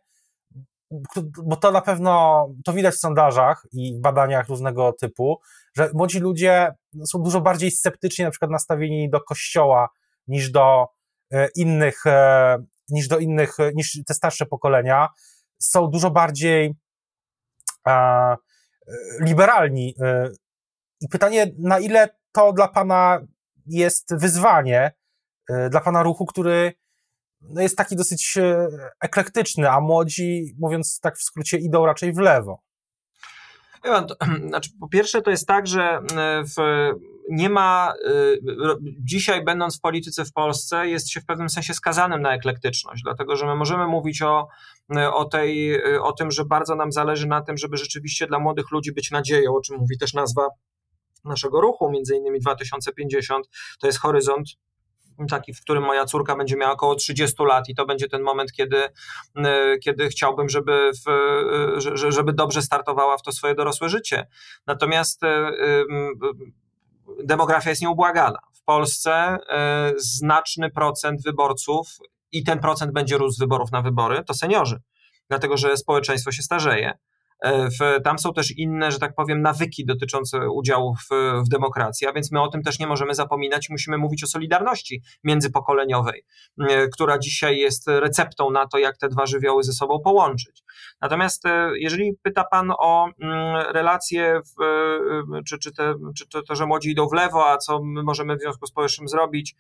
bo 1.45 1.57
to 1.57 1.71
na 1.71 1.81
pewno, 1.81 2.47
to 2.65 2.73
widać 2.73 2.95
w 2.95 2.99
sondażach 2.99 3.67
i 3.73 3.95
w 3.95 4.01
badaniach 4.01 4.49
różnego 4.49 4.93
typu, 4.93 5.41
że 5.77 5.91
młodzi 5.95 6.21
ludzie 6.21 6.73
są 7.05 7.23
dużo 7.23 7.41
bardziej 7.41 7.71
sceptycznie 7.71 8.25
na 8.25 8.31
przykład 8.31 8.51
nastawieni 8.51 9.11
do 9.11 9.21
kościoła 9.21 9.89
niż 10.27 10.51
do 10.51 10.87
e, 11.33 11.49
innych, 11.57 12.07
e, 12.07 12.57
niż 12.91 13.09
do 13.09 13.19
innych, 13.19 13.57
niż 13.75 13.99
te 14.07 14.15
starsze 14.15 14.47
pokolenia. 14.47 15.09
Są 15.59 15.87
dużo 15.87 16.11
bardziej 16.11 16.75
e, 17.89 18.37
liberalni. 19.21 19.95
I 21.01 21.09
pytanie, 21.09 21.47
na 21.59 21.79
ile 21.79 22.09
to 22.33 22.53
dla 22.53 22.69
Pana 22.69 23.21
jest 23.67 24.15
wyzwanie 24.17 24.93
dla 25.71 25.81
Pana 25.81 26.03
ruchu, 26.03 26.27
który 26.27 26.73
no 27.41 27.61
jest 27.61 27.77
taki 27.77 27.97
dosyć 27.97 28.37
e, 28.37 28.69
eklektyczny, 29.01 29.71
a 29.71 29.81
młodzi, 29.81 30.55
mówiąc 30.59 31.01
tak 31.01 31.19
w 31.19 31.23
skrócie, 31.23 31.59
idą 31.59 31.87
raczej 31.87 32.13
w 32.13 32.19
lewo. 32.19 32.63
Znaczy, 34.49 34.71
po 34.81 34.89
pierwsze, 34.89 35.23
to 35.23 35.31
jest 35.31 35.47
tak, 35.47 35.67
że 35.67 35.83
e, 35.83 36.01
w, 36.45 36.91
nie 37.31 37.51
ma, 37.51 37.95
e, 38.07 38.13
dzisiaj 38.99 39.45
będąc 39.45 39.79
w 39.79 39.81
polityce 39.81 40.25
w 40.25 40.33
Polsce, 40.33 40.89
jest 40.89 41.11
się 41.11 41.21
w 41.21 41.27
pewnym 41.27 41.49
sensie 41.49 41.75
skazanym 41.75 42.23
na 42.23 42.35
eklektyczność, 42.35 43.03
dlatego 43.03 43.37
że 43.37 43.47
my 43.47 43.55
możemy 43.55 43.87
mówić 43.87 44.23
o, 44.23 44.49
o, 45.13 45.25
tej, 45.25 45.83
o 46.01 46.13
tym, 46.13 46.31
że 46.31 46.45
bardzo 46.45 46.75
nam 46.75 46.93
zależy 46.93 47.27
na 47.27 47.43
tym, 47.43 47.57
żeby 47.57 47.77
rzeczywiście 47.77 48.27
dla 48.27 48.39
młodych 48.39 48.71
ludzi 48.71 48.93
być 48.93 49.11
nadzieją, 49.11 49.55
o 49.55 49.61
czym 49.61 49.77
mówi 49.77 49.99
też 49.99 50.15
nazwa 50.15 50.49
naszego 51.25 51.61
ruchu, 51.61 51.91
między 51.91 52.17
innymi 52.17 52.41
2050, 52.41 53.49
to 53.81 53.87
jest 53.87 53.99
horyzont 53.99 54.49
taki, 55.27 55.55
w 55.55 55.61
którym 55.61 55.85
moja 55.85 56.05
córka 56.05 56.37
będzie 56.37 56.57
miała 56.57 56.73
około 56.73 56.95
30 56.95 57.45
lat 57.45 57.69
i 57.69 57.75
to 57.75 57.87
będzie 57.87 58.09
ten 58.09 58.23
moment, 58.23 58.53
kiedy, 58.53 58.83
kiedy 59.85 60.09
chciałbym, 60.09 60.49
żeby, 60.49 60.91
w, 61.07 61.11
żeby 62.13 62.33
dobrze 62.33 62.63
startowała 62.63 63.19
w 63.19 63.23
to 63.23 63.33
swoje 63.33 63.55
dorosłe 63.55 63.89
życie. 63.89 64.27
Natomiast 64.67 65.25
e, 65.25 65.53
demografia 67.25 67.71
jest 67.71 67.83
nieubłagana. 67.83 68.39
W 68.55 68.63
Polsce 68.65 69.13
e, 69.13 69.93
znaczny 69.97 70.71
procent 70.71 71.23
wyborców 71.23 71.89
i 72.33 72.45
ten 72.45 72.59
procent 72.59 72.93
będzie 72.93 73.19
rósł 73.19 73.37
z 73.37 73.39
wyborów 73.39 73.73
na 73.73 73.83
wybory, 73.83 74.25
to 74.25 74.35
seniorzy, 74.35 74.81
dlatego 75.29 75.57
że 75.57 75.77
społeczeństwo 75.77 76.33
się 76.33 76.43
starzeje. 76.43 76.93
E, 77.41 77.69
w, 77.71 78.03
tam 78.05 78.19
są 78.19 78.33
też 78.33 78.59
inne, 78.59 78.91
że 78.91 78.99
tak 78.99 79.15
powiem, 79.15 79.43
nawyki 79.43 79.87
dotyczące 79.87 80.51
udziału 80.51 80.95
w, 80.95 81.09
w 81.45 81.49
demokracji, 81.49 82.07
a 82.07 82.13
więc 82.13 82.33
my 82.33 82.43
o 82.43 82.49
tym 82.49 82.63
też 82.63 82.79
nie 82.79 82.87
możemy 82.87 83.15
zapominać. 83.15 83.71
Musimy 83.71 83.99
mówić 83.99 84.25
o 84.25 84.27
solidarności 84.27 85.03
międzypokoleniowej, 85.25 86.25
e, 86.69 86.89
która 86.89 87.19
dzisiaj 87.19 87.59
jest 87.59 87.89
receptą 87.89 88.51
na 88.51 88.67
to, 88.67 88.79
jak 88.79 88.99
te 88.99 89.09
dwa 89.09 89.27
żywioły 89.27 89.65
ze 89.65 89.73
sobą 89.73 90.01
połączyć. 90.05 90.63
Natomiast 91.01 91.47
e, 91.47 91.71
jeżeli 91.75 92.13
pyta 92.23 92.45
Pan 92.51 92.73
o 92.79 93.09
relacje, 93.73 94.41
w, 94.41 94.63
czy, 95.47 95.59
czy, 95.59 95.73
te, 95.73 95.95
czy 96.17 96.29
to, 96.29 96.43
to, 96.43 96.55
że 96.55 96.67
młodzi 96.67 96.91
idą 96.91 97.09
w 97.09 97.13
lewo, 97.13 97.51
a 97.51 97.59
co 97.59 97.83
my 97.83 98.03
możemy 98.03 98.37
w 98.37 98.41
związku 98.41 98.67
społecznym 98.67 99.09
zrobić, 99.09 99.55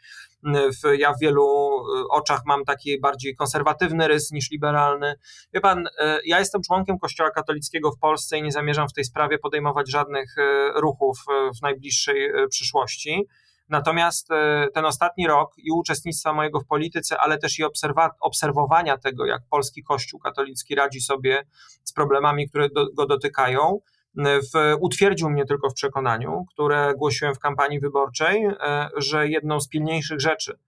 w, 0.44 0.98
ja 0.98 1.12
w 1.12 1.20
wielu 1.20 1.70
oczach 2.10 2.40
mam 2.46 2.64
taki 2.64 3.00
bardziej 3.00 3.36
konserwatywny 3.36 4.08
rys 4.08 4.32
niż 4.32 4.50
liberalny. 4.50 5.14
Wie 5.54 5.60
Pan, 5.60 5.84
ja 6.24 6.38
jestem 6.38 6.62
członkiem 6.62 6.98
Kościoła 6.98 7.30
katolickiego, 7.30 7.92
w 7.92 7.98
Polsce 7.98 8.38
i 8.38 8.42
nie 8.42 8.52
zamierzam 8.52 8.88
w 8.88 8.92
tej 8.92 9.04
sprawie 9.04 9.38
podejmować 9.38 9.90
żadnych 9.90 10.38
e, 10.38 10.72
ruchów 10.80 11.18
w 11.58 11.62
najbliższej 11.62 12.30
przyszłości. 12.50 13.26
Natomiast 13.68 14.28
ten 14.74 14.84
ostatni 14.84 15.26
rok 15.26 15.52
i 15.58 15.70
uczestnictwa 15.70 16.32
mojego 16.32 16.60
w 16.60 16.66
polityce, 16.66 17.18
ale 17.18 17.38
też 17.38 17.58
i 17.58 17.64
obserwa- 17.64 18.10
obserwowania 18.20 18.98
tego, 18.98 19.26
jak 19.26 19.42
polski 19.50 19.82
Kościół 19.82 20.20
katolicki 20.20 20.74
radzi 20.74 21.00
sobie 21.00 21.42
z 21.84 21.92
problemami, 21.92 22.48
które 22.48 22.68
do, 22.68 22.86
go 22.92 23.06
dotykają, 23.06 23.80
w, 24.16 24.76
utwierdził 24.80 25.30
mnie 25.30 25.44
tylko 25.44 25.70
w 25.70 25.74
przekonaniu, 25.74 26.44
które 26.48 26.94
głosiłem 26.96 27.34
w 27.34 27.38
kampanii 27.38 27.80
wyborczej, 27.80 28.48
że 28.96 29.28
jedną 29.28 29.60
z 29.60 29.68
pilniejszych 29.68 30.20
rzeczy, 30.20 30.58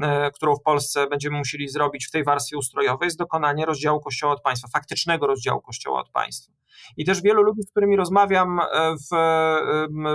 E, 0.00 0.30
którą 0.30 0.56
w 0.56 0.62
Polsce 0.62 1.06
będziemy 1.06 1.38
musieli 1.38 1.68
zrobić 1.68 2.06
w 2.06 2.10
tej 2.10 2.24
warstwie 2.24 2.56
ustrojowej, 2.56 3.06
jest 3.06 3.18
dokonanie 3.18 3.66
rozdziału 3.66 4.00
Kościoła 4.00 4.32
od 4.32 4.42
państwa, 4.42 4.68
faktycznego 4.68 5.26
rozdziału 5.26 5.60
Kościoła 5.60 6.00
od 6.00 6.08
państwa. 6.08 6.52
I 6.96 7.04
też 7.04 7.22
wielu 7.22 7.42
ludzi, 7.42 7.62
z 7.62 7.70
którymi 7.70 7.96
rozmawiam, 7.96 8.60
e, 8.60 8.94
w, 9.10 9.16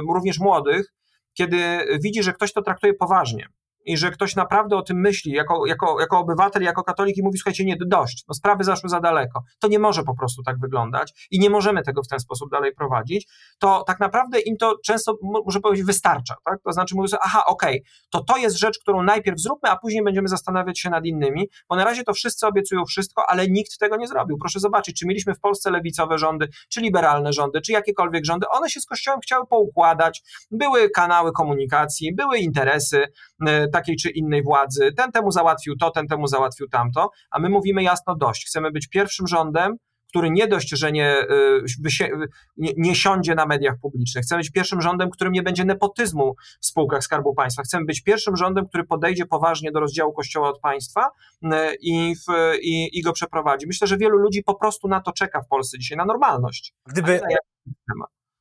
również 0.09 0.39
młodych, 0.39 0.93
kiedy 1.33 1.57
widzi, 2.03 2.23
że 2.23 2.33
ktoś 2.33 2.53
to 2.53 2.61
traktuje 2.61 2.93
poważnie, 2.93 3.47
i 3.87 3.97
że 3.97 4.11
ktoś 4.11 4.35
naprawdę 4.35 4.75
o 4.75 4.81
tym 4.81 4.99
myśli 4.99 5.31
jako, 5.31 5.65
jako, 5.65 5.99
jako 5.99 6.19
obywatel, 6.19 6.63
jako 6.63 6.83
katolik 6.83 7.17
i 7.17 7.23
mówi, 7.23 7.37
słuchajcie, 7.37 7.65
nie, 7.65 7.77
dość, 7.79 8.23
no 8.27 8.33
sprawy 8.33 8.63
zaszły 8.63 8.89
za 8.89 8.99
daleko. 8.99 9.43
To 9.59 9.67
nie 9.67 9.79
może 9.79 10.03
po 10.03 10.15
prostu 10.15 10.43
tak 10.43 10.59
wyglądać 10.59 11.27
i 11.31 11.39
nie 11.39 11.49
możemy 11.49 11.83
tego 11.83 12.03
w 12.03 12.07
ten 12.07 12.19
sposób 12.19 12.51
dalej 12.51 12.73
prowadzić, 12.73 13.27
to 13.59 13.83
tak 13.87 13.99
naprawdę 13.99 14.39
im 14.39 14.57
to 14.57 14.75
często, 14.85 15.15
muszę 15.45 15.59
powiedzieć, 15.59 15.85
wystarcza, 15.85 16.35
tak? 16.45 16.59
To 16.63 16.71
znaczy 16.71 16.95
mówią 16.95 17.07
sobie, 17.07 17.21
aha, 17.23 17.43
okej, 17.45 17.81
okay, 17.81 17.91
to 18.09 18.23
to 18.23 18.37
jest 18.37 18.57
rzecz, 18.57 18.79
którą 18.79 19.03
najpierw 19.03 19.39
zróbmy, 19.39 19.69
a 19.69 19.77
później 19.77 20.03
będziemy 20.03 20.27
zastanawiać 20.27 20.79
się 20.79 20.89
nad 20.89 21.05
innymi, 21.05 21.49
bo 21.69 21.75
na 21.75 21.83
razie 21.83 22.03
to 22.03 22.13
wszyscy 22.13 22.47
obiecują 22.47 22.85
wszystko, 22.85 23.23
ale 23.29 23.47
nikt 23.47 23.77
tego 23.77 23.97
nie 23.97 24.07
zrobił. 24.07 24.37
Proszę 24.37 24.59
zobaczyć, 24.59 24.99
czy 24.99 25.07
mieliśmy 25.07 25.33
w 25.33 25.39
Polsce 25.39 25.71
lewicowe 25.71 26.17
rządy, 26.17 26.47
czy 26.69 26.81
liberalne 26.81 27.33
rządy, 27.33 27.61
czy 27.61 27.71
jakiekolwiek 27.71 28.25
rządy, 28.25 28.45
one 28.51 28.69
się 28.69 28.81
z 28.81 28.85
Kościołem 28.85 29.19
chciały 29.19 29.47
poukładać, 29.47 30.21
były 30.51 30.89
kanały 30.89 31.31
komunikacji, 31.31 32.15
były 32.15 32.37
interesy, 32.37 33.05
e, 33.47 33.67
takiej 33.77 33.95
czy 33.95 34.09
innej 34.09 34.43
władzy. 34.43 34.93
Ten 34.97 35.11
temu 35.11 35.31
załatwił 35.31 35.75
to, 35.75 35.91
ten 35.91 36.07
temu 36.07 36.27
załatwił 36.27 36.67
tamto, 36.67 37.09
a 37.31 37.39
my 37.39 37.49
mówimy 37.49 37.83
jasno 37.83 38.15
dość. 38.15 38.45
Chcemy 38.45 38.71
być 38.71 38.87
pierwszym 38.87 39.27
rządem, 39.27 39.77
który 40.09 40.29
nie 40.29 40.47
dość, 40.47 40.69
że 40.69 40.91
nie, 40.91 41.21
y, 41.21 42.27
nie, 42.57 42.71
nie 42.77 42.95
siądzie 42.95 43.35
na 43.35 43.45
mediach 43.45 43.75
publicznych. 43.81 44.23
Chcemy 44.23 44.39
być 44.39 44.51
pierwszym 44.51 44.81
rządem, 44.81 45.09
którym 45.09 45.33
nie 45.33 45.43
będzie 45.43 45.65
nepotyzmu 45.65 46.35
w 46.61 46.65
spółkach 46.65 47.03
Skarbu 47.03 47.33
Państwa. 47.33 47.63
Chcemy 47.63 47.85
być 47.85 48.03
pierwszym 48.03 48.35
rządem, 48.35 48.67
który 48.67 48.83
podejdzie 48.83 49.25
poważnie 49.25 49.71
do 49.71 49.79
rozdziału 49.79 50.13
Kościoła 50.13 50.49
od 50.49 50.59
państwa 50.59 51.09
y, 51.43 51.47
i, 51.81 52.15
w, 52.15 52.55
i, 52.61 52.99
i 52.99 53.01
go 53.01 53.13
przeprowadzi. 53.13 53.67
Myślę, 53.67 53.87
że 53.87 53.97
wielu 53.97 54.17
ludzi 54.17 54.43
po 54.43 54.55
prostu 54.55 54.87
na 54.87 55.01
to 55.01 55.11
czeka 55.11 55.41
w 55.41 55.47
Polsce 55.47 55.79
dzisiaj, 55.79 55.97
na 55.97 56.05
normalność. 56.05 56.73
Gdyby, 56.85 57.21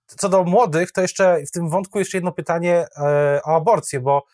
co 0.07 0.28
do 0.28 0.45
młodych, 0.45 0.93
to 0.93 1.00
jeszcze 1.00 1.38
w 1.47 1.50
tym 1.50 1.71
wątku 1.71 1.99
jeszcze 1.99 2.16
jedno 2.16 2.33
pytanie 2.33 2.87
e, 2.97 3.40
o 3.45 3.57
aborcję, 3.57 4.00
bo 4.00 4.25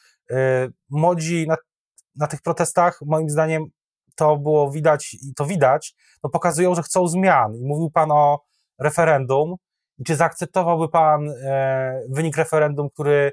młodzi 0.90 1.46
na, 1.48 1.56
na 2.16 2.26
tych 2.26 2.42
protestach, 2.42 2.98
moim 3.06 3.30
zdaniem, 3.30 3.64
to 4.16 4.36
było 4.36 4.70
widać 4.70 5.14
i 5.14 5.34
to 5.34 5.46
widać, 5.46 5.94
no 6.24 6.30
pokazują, 6.30 6.74
że 6.74 6.82
chcą 6.82 7.08
zmian. 7.08 7.56
I 7.56 7.64
mówił 7.64 7.90
Pan 7.90 8.12
o 8.12 8.44
referendum. 8.78 9.54
I 9.98 10.04
czy 10.04 10.16
zaakceptowałby 10.16 10.88
Pan 10.88 11.30
e, 11.30 12.02
wynik 12.10 12.36
referendum, 12.36 12.90
który 12.90 13.32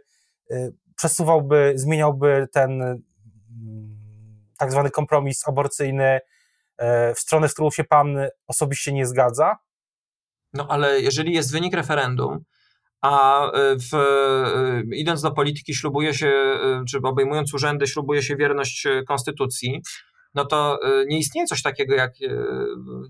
e, 0.52 0.70
przesuwałby, 0.96 1.74
zmieniałby 1.76 2.48
ten 2.54 2.82
mm, 2.82 3.00
tak 4.58 4.72
zwany 4.72 4.90
kompromis 4.90 5.48
aborcyjny 5.48 6.20
w 7.16 7.20
stronę, 7.20 7.50
z 7.50 7.54
którą 7.54 7.72
się 7.72 7.84
Pan 7.84 8.18
osobiście 8.48 8.94
nie 8.94 9.06
zgadza? 9.06 9.58
No 10.54 10.68
ale 10.70 11.02
jeżeli 11.02 11.34
jest 11.34 11.52
wynik 11.52 11.74
referendum, 11.74 12.44
a 13.02 13.46
e, 13.52 13.76
w, 13.76 13.94
e, 13.94 14.96
idąc 14.96 15.22
do 15.22 15.32
polityki 15.32 15.76
ślubuje 15.76 16.14
się, 16.14 16.28
e, 16.28 16.84
czy 16.90 16.98
obejmując 17.04 17.54
urzędy, 17.54 17.88
ślubuje 17.88 18.24
się 18.24 18.36
wierność 18.36 18.88
konstytucji, 19.08 19.82
no 20.36 20.46
to 20.46 20.80
nie 21.08 21.18
istnieje 21.18 21.48
coś 21.48 21.62
takiego 21.62 21.96
jak 21.96 22.12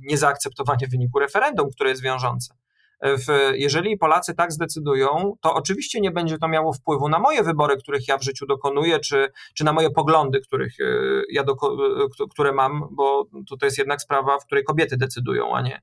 niezaakceptowanie 0.02 0.88
wyniku 0.88 1.20
referendum, 1.20 1.70
które 1.72 1.90
jest 1.90 2.02
wiążące. 2.02 2.54
W, 3.02 3.52
jeżeli 3.54 3.98
Polacy 3.98 4.36
tak 4.36 4.52
zdecydują, 4.52 5.34
to 5.42 5.54
oczywiście 5.54 6.02
nie 6.02 6.12
będzie 6.12 6.38
to 6.38 6.48
miało 6.48 6.74
wpływu 6.74 7.10
na 7.10 7.20
moje 7.20 7.44
wybory, 7.44 7.78
których 7.78 8.08
ja 8.08 8.18
w 8.18 8.24
życiu 8.24 8.46
dokonuję, 8.46 9.00
czy, 9.00 9.28
czy 9.56 9.64
na 9.64 9.74
moje 9.74 9.90
poglądy, 9.90 10.40
których 10.42 10.80
e, 10.80 10.84
ja 11.32 11.44
doko, 11.44 11.78
e, 12.04 12.28
które 12.32 12.54
mam, 12.54 12.84
bo 12.92 13.26
to 13.60 13.66
jest 13.66 13.78
jednak 13.78 14.02
sprawa, 14.02 14.40
w 14.40 14.46
której 14.46 14.64
kobiety 14.64 14.98
decydują, 14.98 15.56
a 15.56 15.62
nie, 15.62 15.82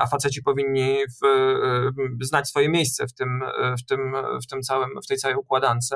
a 0.00 0.06
faceci 0.06 0.42
powinni 0.42 0.96
w, 1.22 1.26
e, 1.26 2.24
znać 2.24 2.48
swoje 2.48 2.68
miejsce 2.68 3.06
w 3.06 3.14
tym, 3.14 3.40
w 3.78 3.84
tym, 3.84 4.14
w 4.42 4.46
tym 4.46 4.62
całym, 4.62 4.90
w 5.04 5.06
tej 5.06 5.16
całej 5.16 5.36
układance, 5.36 5.90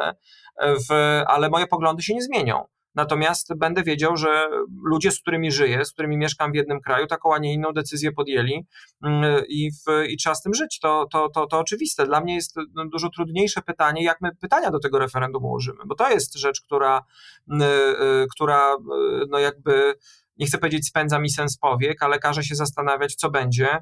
w, 0.61 0.93
ale 1.27 1.49
moje 1.51 1.67
poglądy 1.67 2.03
się 2.03 2.15
nie 2.15 2.23
zmienią. 2.23 2.78
Natomiast 2.99 3.55
będę 3.57 3.83
wiedział, 3.83 4.17
że 4.17 4.49
ludzie, 4.85 5.11
z 5.11 5.21
którymi 5.21 5.53
żyję, 5.53 5.85
z 5.85 5.93
którymi 5.93 6.17
mieszkam 6.17 6.53
w 6.53 6.55
jednym 6.55 6.81
kraju, 6.81 7.07
taką, 7.07 7.35
a 7.35 7.39
nie 7.39 7.55
inną 7.55 7.73
decyzję 7.73 8.13
podjęli 8.13 8.67
mm, 9.05 9.43
i, 9.49 9.71
w, 9.71 10.09
i 10.09 10.17
trzeba 10.17 10.35
z 10.35 10.43
tym 10.43 10.55
żyć. 10.55 10.79
To, 10.79 11.07
to, 11.13 11.29
to, 11.29 11.47
to 11.47 11.59
oczywiste. 11.59 12.07
Dla 12.07 12.21
mnie 12.21 12.35
jest 12.35 12.57
no, 12.75 12.85
dużo 12.93 13.11
trudniejsze 13.11 13.63
pytanie, 13.63 14.05
jak 14.05 14.21
my 14.21 14.31
pytania 14.41 14.71
do 14.71 14.79
tego 14.79 14.99
referendum 14.99 15.45
ułożymy, 15.45 15.79
bo 15.87 15.95
to 15.95 16.11
jest 16.11 16.35
rzecz, 16.35 16.61
która, 16.61 17.05
mm, 17.51 17.63
y, 17.63 18.27
która 18.35 18.75
y, 18.75 19.27
no 19.29 19.39
jakby, 19.39 19.95
nie 20.37 20.47
chcę 20.47 20.59
powiedzieć 20.59 20.87
spędza 20.87 21.19
mi 21.19 21.31
sens 21.31 21.59
powiek, 21.59 22.03
ale 22.03 22.19
każe 22.19 22.43
się 22.45 22.55
zastanawiać, 22.55 23.15
co 23.15 23.31
będzie 23.31 23.79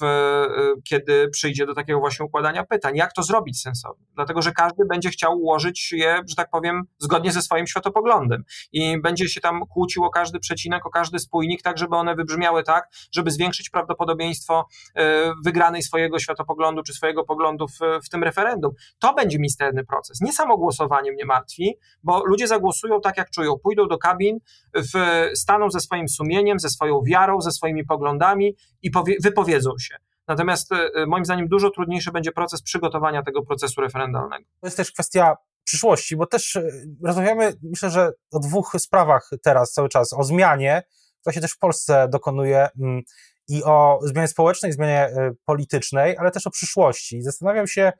w, 0.00 0.04
y, 0.04 0.82
kiedy 0.82 1.28
przyjdzie 1.28 1.66
do 1.66 1.74
takiego 1.74 2.00
właśnie 2.00 2.26
układania 2.26 2.64
pytań. 2.64 2.96
Jak 2.96 3.12
to 3.12 3.22
zrobić 3.22 3.60
sensownie? 3.60 4.06
Dlatego, 4.14 4.42
że 4.42 4.52
każdy 4.52 4.84
będzie 4.84 5.10
chciał 5.10 5.40
ułożyć 5.40 5.92
je, 5.92 6.20
że 6.28 6.36
tak 6.36 6.50
powiem, 6.50 6.82
zgodnie 6.98 7.32
ze 7.32 7.42
swoim 7.42 7.66
światopoglądem 7.66 8.44
i 8.72 9.00
będzie 9.00 9.28
się 9.28 9.40
tam 9.40 9.60
kłócił 9.66 10.04
o 10.04 10.10
każdy 10.10 10.38
przecinek, 10.38 10.86
o 10.86 10.90
każdy 10.90 11.18
spójnik, 11.18 11.62
tak 11.62 11.78
żeby 11.78 11.96
one 11.96 12.14
wybrzmiały 12.14 12.62
tak, 12.62 12.88
żeby 13.12 13.30
zwiększyć 13.30 13.70
prawdopodobieństwo 13.70 14.66
y, 14.98 15.02
wygranej 15.44 15.82
swojego 15.82 16.18
światopoglądu 16.18 16.82
czy 16.82 16.92
swojego 16.92 17.24
poglądu 17.24 17.68
w, 17.68 17.78
w 18.04 18.08
tym 18.08 18.24
referendum. 18.24 18.72
To 18.98 19.14
będzie 19.14 19.38
misterny 19.38 19.84
proces. 19.84 20.20
Nie 20.20 20.32
samo 20.32 20.56
głosowanie 20.58 21.12
mnie 21.12 21.24
martwi, 21.24 21.74
bo 22.02 22.24
ludzie 22.26 22.48
zagłosują 22.48 23.00
tak, 23.00 23.16
jak 23.16 23.30
czują. 23.30 23.58
Pójdą 23.62 23.88
do 23.88 23.98
kabin, 23.98 24.38
w, 24.74 24.92
staną 25.34 25.70
ze 25.70 25.80
swoim 25.80 26.08
sumieniem, 26.08 26.58
ze 26.58 26.68
swoją 26.68 27.00
wiarą, 27.02 27.40
ze 27.40 27.50
swoimi 27.50 27.84
poglądami 27.84 28.56
i 28.82 28.90
powie, 28.90 29.16
wypowiedzą 29.22 29.37
się. 29.78 29.96
Natomiast 30.28 30.72
e, 30.72 31.06
moim 31.06 31.24
zdaniem 31.24 31.48
dużo 31.48 31.70
trudniejszy 31.70 32.12
będzie 32.12 32.32
proces 32.32 32.62
przygotowania 32.62 33.22
tego 33.22 33.42
procesu 33.42 33.80
referendalnego. 33.80 34.44
To 34.60 34.66
jest 34.66 34.76
też 34.76 34.92
kwestia 34.92 35.36
przyszłości, 35.64 36.16
bo 36.16 36.26
też 36.26 36.56
e, 36.56 36.62
rozmawiamy, 37.04 37.52
myślę, 37.62 37.90
że 37.90 38.12
o 38.32 38.38
dwóch 38.38 38.76
sprawach 38.78 39.30
teraz 39.42 39.72
cały 39.72 39.88
czas. 39.88 40.12
O 40.12 40.24
zmianie, 40.24 40.82
która 41.20 41.34
się 41.34 41.40
też 41.40 41.52
w 41.52 41.58
Polsce 41.58 42.08
dokonuje 42.08 42.68
mm, 42.80 43.02
i 43.48 43.64
o 43.64 43.98
zmianie 44.02 44.28
społecznej, 44.28 44.72
zmianie 44.72 45.02
e, 45.02 45.30
politycznej, 45.44 46.16
ale 46.16 46.30
też 46.30 46.46
o 46.46 46.50
przyszłości. 46.50 47.22
Zastanawiam 47.22 47.66
się, 47.66 47.92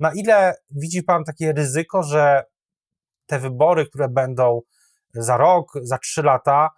na 0.00 0.12
ile 0.12 0.54
widzi 0.70 1.02
Pan 1.02 1.24
takie 1.24 1.52
ryzyko, 1.52 2.02
że 2.02 2.44
te 3.26 3.38
wybory, 3.38 3.86
które 3.86 4.08
będą 4.08 4.60
za 5.14 5.36
rok, 5.36 5.72
za 5.82 5.98
trzy 5.98 6.22
lata, 6.22 6.70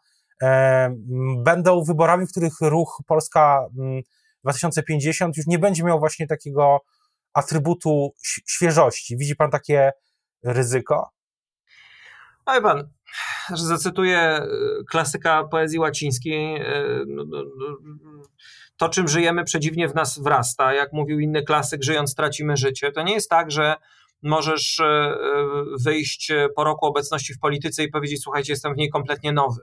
będą 1.44 1.84
wyborami, 1.84 2.26
w 2.26 2.30
których 2.30 2.52
ruch 2.60 3.02
Polska 3.06 3.66
2050 4.44 5.36
już 5.36 5.46
nie 5.46 5.58
będzie 5.58 5.84
miał 5.84 5.98
właśnie 5.98 6.26
takiego 6.26 6.80
atrybutu 7.34 8.14
świeżości. 8.46 9.16
Widzi 9.16 9.36
pan 9.36 9.50
takie 9.50 9.90
ryzyko? 10.44 11.10
Oj 12.46 12.62
pan, 12.62 12.88
że 13.50 13.64
zacytuję 13.64 14.18
e, 14.18 14.46
klasyka 14.90 15.44
poezji 15.44 15.78
łacińskiej, 15.78 16.56
e, 16.56 16.84
no, 17.06 17.24
no, 17.26 17.42
no, 17.56 18.22
to 18.76 18.88
czym 18.88 19.08
żyjemy 19.08 19.44
przedziwnie 19.44 19.88
w 19.88 19.94
nas 19.94 20.18
wrasta. 20.18 20.74
Jak 20.74 20.92
mówił 20.92 21.20
inny 21.20 21.42
klasyk, 21.42 21.82
żyjąc 21.82 22.14
tracimy 22.14 22.56
życie. 22.56 22.92
To 22.92 23.02
nie 23.02 23.14
jest 23.14 23.30
tak, 23.30 23.50
że 23.50 23.74
możesz 24.22 24.80
e, 24.80 25.14
wyjść 25.84 26.32
po 26.56 26.64
roku 26.64 26.86
obecności 26.86 27.34
w 27.34 27.38
polityce 27.38 27.84
i 27.84 27.90
powiedzieć, 27.90 28.22
słuchajcie, 28.22 28.52
jestem 28.52 28.74
w 28.74 28.76
niej 28.76 28.90
kompletnie 28.90 29.32
nowy. 29.32 29.60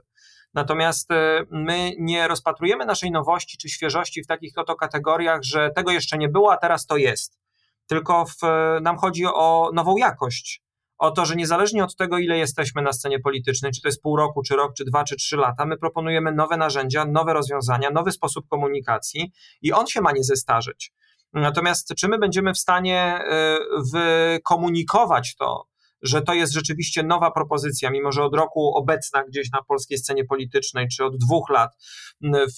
Natomiast 0.56 1.10
e, 1.10 1.44
my 1.50 1.92
nie 1.98 2.28
rozpatrujemy 2.28 2.86
naszej 2.86 3.10
nowości 3.10 3.58
czy 3.58 3.68
świeżości 3.68 4.22
w 4.22 4.26
takich 4.26 4.58
oto 4.58 4.76
kategoriach, 4.76 5.42
że 5.42 5.70
tego 5.70 5.90
jeszcze 5.90 6.18
nie 6.18 6.28
było, 6.28 6.52
a 6.52 6.56
teraz 6.56 6.86
to 6.86 6.96
jest. 6.96 7.38
Tylko 7.86 8.24
w, 8.24 8.40
nam 8.82 8.96
chodzi 8.96 9.26
o 9.26 9.70
nową 9.74 9.96
jakość. 9.96 10.62
O 10.98 11.10
to, 11.10 11.26
że 11.26 11.36
niezależnie 11.36 11.84
od 11.84 11.96
tego, 11.96 12.18
ile 12.18 12.38
jesteśmy 12.38 12.82
na 12.82 12.92
scenie 12.92 13.20
politycznej, 13.20 13.72
czy 13.72 13.82
to 13.82 13.88
jest 13.88 14.02
pół 14.02 14.16
roku, 14.16 14.42
czy 14.42 14.56
rok, 14.56 14.74
czy 14.76 14.84
dwa, 14.84 15.04
czy 15.04 15.16
trzy 15.16 15.36
lata, 15.36 15.66
my 15.66 15.78
proponujemy 15.78 16.32
nowe 16.32 16.56
narzędzia, 16.56 17.04
nowe 17.04 17.32
rozwiązania, 17.32 17.90
nowy 17.90 18.12
sposób 18.12 18.48
komunikacji 18.48 19.32
i 19.62 19.72
on 19.72 19.86
się 19.86 20.00
ma 20.00 20.12
nie 20.12 20.24
zestarzeć. 20.24 20.92
Natomiast 21.32 21.94
czy 21.94 22.08
my 22.08 22.18
będziemy 22.18 22.54
w 22.54 22.58
stanie 22.58 23.00
e, 23.00 23.58
wykomunikować 23.92 25.36
to, 25.36 25.66
że 26.02 26.22
to 26.22 26.34
jest 26.34 26.52
rzeczywiście 26.52 27.02
nowa 27.02 27.30
propozycja, 27.30 27.90
mimo 27.90 28.12
że 28.12 28.24
od 28.24 28.34
roku 28.34 28.74
obecna 28.74 29.24
gdzieś 29.24 29.50
na 29.52 29.62
polskiej 29.62 29.98
scenie 29.98 30.24
politycznej, 30.24 30.88
czy 30.88 31.04
od 31.04 31.16
dwóch 31.16 31.50
lat, 31.50 31.76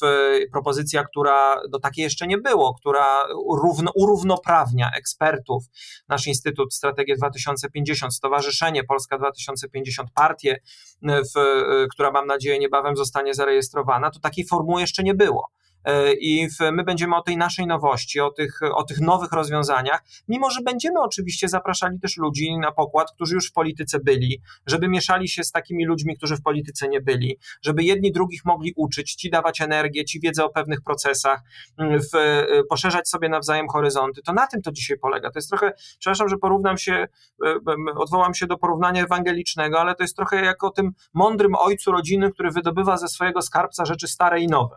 w 0.03 0.31
propozycja, 0.53 1.05
która 1.05 1.61
do 1.69 1.79
takiej 1.79 2.03
jeszcze 2.03 2.27
nie 2.27 2.39
było, 2.39 2.75
która 2.75 3.23
równo, 3.63 3.91
urównoprawnia 3.95 4.91
ekspertów, 4.97 5.65
nasz 6.09 6.27
Instytut 6.27 6.75
Strategię 6.75 7.17
2050, 7.17 8.15
Stowarzyszenie 8.15 8.85
Polska 8.85 9.19
2050, 9.19 10.11
partię, 10.15 10.57
w, 11.03 11.65
która 11.93 12.11
mam 12.11 12.27
nadzieję 12.27 12.59
niebawem 12.59 12.97
zostanie 12.97 13.35
zarejestrowana, 13.35 14.11
to 14.11 14.21
takiej 14.21 14.47
formuły 14.47 14.81
jeszcze 14.81 15.03
nie 15.03 15.15
było. 15.15 15.49
E, 15.85 16.13
i 16.13 16.49
my 16.73 16.85
będziemy 16.85 17.17
o 17.17 17.23
tej 17.23 17.37
naszej 17.37 17.67
nowości, 17.67 18.21
o 18.21 18.31
tych, 18.31 18.61
o 18.75 18.85
tych 18.85 19.01
nowych 19.01 19.33
rozwiązaniach, 19.33 20.03
mimo 20.29 20.51
że 20.51 20.61
będziemy 20.63 21.01
oczywiście 21.01 21.49
zapraszali 21.49 22.01
też 22.01 22.17
ludzi 22.17 22.59
na 22.59 22.73
pokład, 22.73 23.13
którzy 23.13 23.35
już 23.35 23.51
w 23.51 23.53
polityce 23.53 23.99
byli, 24.01 24.43
żeby 24.67 24.89
mieszali 24.89 25.29
się 25.29 25.45
z 25.45 25.53
takimi 25.53 25.87
ludźmi, 25.87 26.17
którzy 26.17 26.37
w 26.37 26.43
polityce 26.43 26.89
nie 26.89 27.01
byli, 27.01 27.39
żeby 27.63 27.83
jedni 27.83 28.13
drugich 28.13 28.45
mogli 28.45 28.73
uczyć, 28.77 29.15
ci 29.15 29.31
dawać 29.31 29.61
energię, 29.61 30.05
ci 30.05 30.21
wiedzę 30.21 30.45
o 30.45 30.51
pewnych 30.51 30.81
procesach, 30.81 31.41
mm, 31.79 32.01
w, 32.01 32.15
e, 32.15 32.47
poszerzać 32.69 33.09
sobie 33.09 33.29
nawzajem 33.29 33.69
horyzonty. 33.69 34.23
To 34.23 34.33
na 34.33 34.47
tym 34.47 34.63
to 34.63 34.73
dzisiaj 34.73 34.99
polega. 34.99 35.31
To 35.31 35.39
jest 35.39 35.49
trochę, 35.49 35.73
przepraszam, 35.99 36.29
że 36.29 36.37
porównam 36.37 36.79
się, 36.79 37.07
e, 37.47 37.55
odwołam 37.97 38.35
się 38.35 38.47
do 38.47 38.59
porównania 38.59 39.05
ewangelicznego, 39.05 39.81
ale 39.81 39.95
to 39.95 40.03
jest 40.03 40.17
trochę 40.17 40.45
jak 40.45 40.65
o 40.65 40.71
tym 40.71 40.93
mądrym 41.15 41.55
ojcu 41.55 41.93
rodziny, 41.93 42.33
który 42.33 42.51
wydobywa 42.51 42.97
ze 42.97 43.09
swojego 43.09 43.43
skarbca 43.43 43.85
rzeczy 43.85 44.09
stare 44.09 44.41
i 44.41 44.47
nowe. 44.47 44.77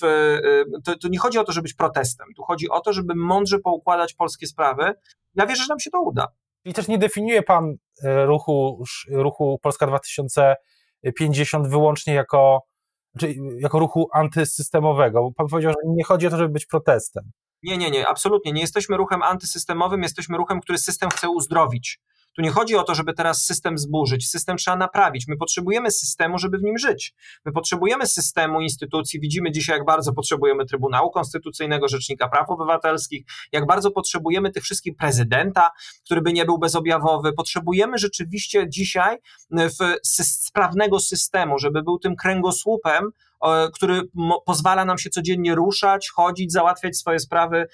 W, 0.00 0.11
Y, 0.12 0.64
to, 0.84 0.98
to 0.98 1.08
nie 1.08 1.18
chodzi 1.18 1.38
o 1.38 1.44
to, 1.44 1.52
żeby 1.52 1.62
być 1.62 1.74
protestem. 1.74 2.26
Tu 2.36 2.42
chodzi 2.42 2.68
o 2.68 2.80
to, 2.80 2.92
żeby 2.92 3.14
mądrze 3.14 3.58
poukładać 3.58 4.14
polskie 4.14 4.46
sprawy. 4.46 4.94
Ja 5.34 5.46
wierzę, 5.46 5.62
że 5.62 5.68
nam 5.68 5.80
się 5.80 5.90
to 5.90 6.00
uda. 6.00 6.26
I 6.64 6.74
też 6.74 6.88
nie 6.88 6.98
definiuje 6.98 7.42
pan 7.42 7.70
y, 7.70 7.76
ruchu, 8.26 8.84
ruchu 9.10 9.58
Polska 9.62 9.86
2050 9.86 11.68
wyłącznie 11.68 12.14
jako, 12.14 12.60
jako 13.58 13.78
ruchu 13.78 14.08
antysystemowego. 14.12 15.30
Pan 15.36 15.46
powiedział, 15.46 15.72
że 15.72 15.90
nie 15.90 16.04
chodzi 16.04 16.26
o 16.26 16.30
to, 16.30 16.36
żeby 16.36 16.52
być 16.52 16.66
protestem. 16.66 17.24
Nie, 17.62 17.78
nie, 17.78 17.90
nie, 17.90 18.08
absolutnie. 18.08 18.52
Nie 18.52 18.60
jesteśmy 18.60 18.96
ruchem 18.96 19.22
antysystemowym, 19.22 20.02
jesteśmy 20.02 20.36
ruchem, 20.36 20.60
który 20.60 20.78
system 20.78 21.10
chce 21.10 21.28
uzdrowić. 21.28 22.00
Tu 22.36 22.42
nie 22.42 22.50
chodzi 22.50 22.76
o 22.76 22.82
to, 22.82 22.94
żeby 22.94 23.12
teraz 23.14 23.44
system 23.44 23.78
zburzyć. 23.78 24.28
System 24.28 24.56
trzeba 24.56 24.76
naprawić. 24.76 25.28
My 25.28 25.36
potrzebujemy 25.36 25.90
systemu, 25.90 26.38
żeby 26.38 26.58
w 26.58 26.62
nim 26.62 26.78
żyć. 26.78 27.14
My 27.44 27.52
potrzebujemy 27.52 28.06
systemu, 28.06 28.60
instytucji. 28.60 29.20
Widzimy 29.20 29.52
dzisiaj, 29.52 29.76
jak 29.76 29.86
bardzo 29.86 30.12
potrzebujemy 30.12 30.66
Trybunału 30.66 31.10
Konstytucyjnego, 31.10 31.88
Rzecznika 31.88 32.28
Praw 32.28 32.50
Obywatelskich, 32.50 33.24
jak 33.52 33.66
bardzo 33.66 33.90
potrzebujemy 33.90 34.50
tych 34.50 34.62
wszystkich 34.62 34.96
prezydenta, 34.96 35.70
który 36.04 36.22
by 36.22 36.32
nie 36.32 36.44
był 36.44 36.58
bezobjawowy. 36.58 37.32
Potrzebujemy 37.32 37.98
rzeczywiście 37.98 38.68
dzisiaj 38.68 39.18
w 39.50 39.96
sprawnego 40.22 41.00
systemu, 41.00 41.58
żeby 41.58 41.82
był 41.82 41.98
tym 41.98 42.16
kręgosłupem, 42.16 43.10
który 43.74 44.02
pozwala 44.46 44.84
nam 44.84 44.98
się 44.98 45.10
codziennie 45.10 45.54
ruszać, 45.54 46.10
chodzić, 46.10 46.52
załatwiać 46.52 46.96
swoje 46.96 47.18
sprawy, 47.18 47.66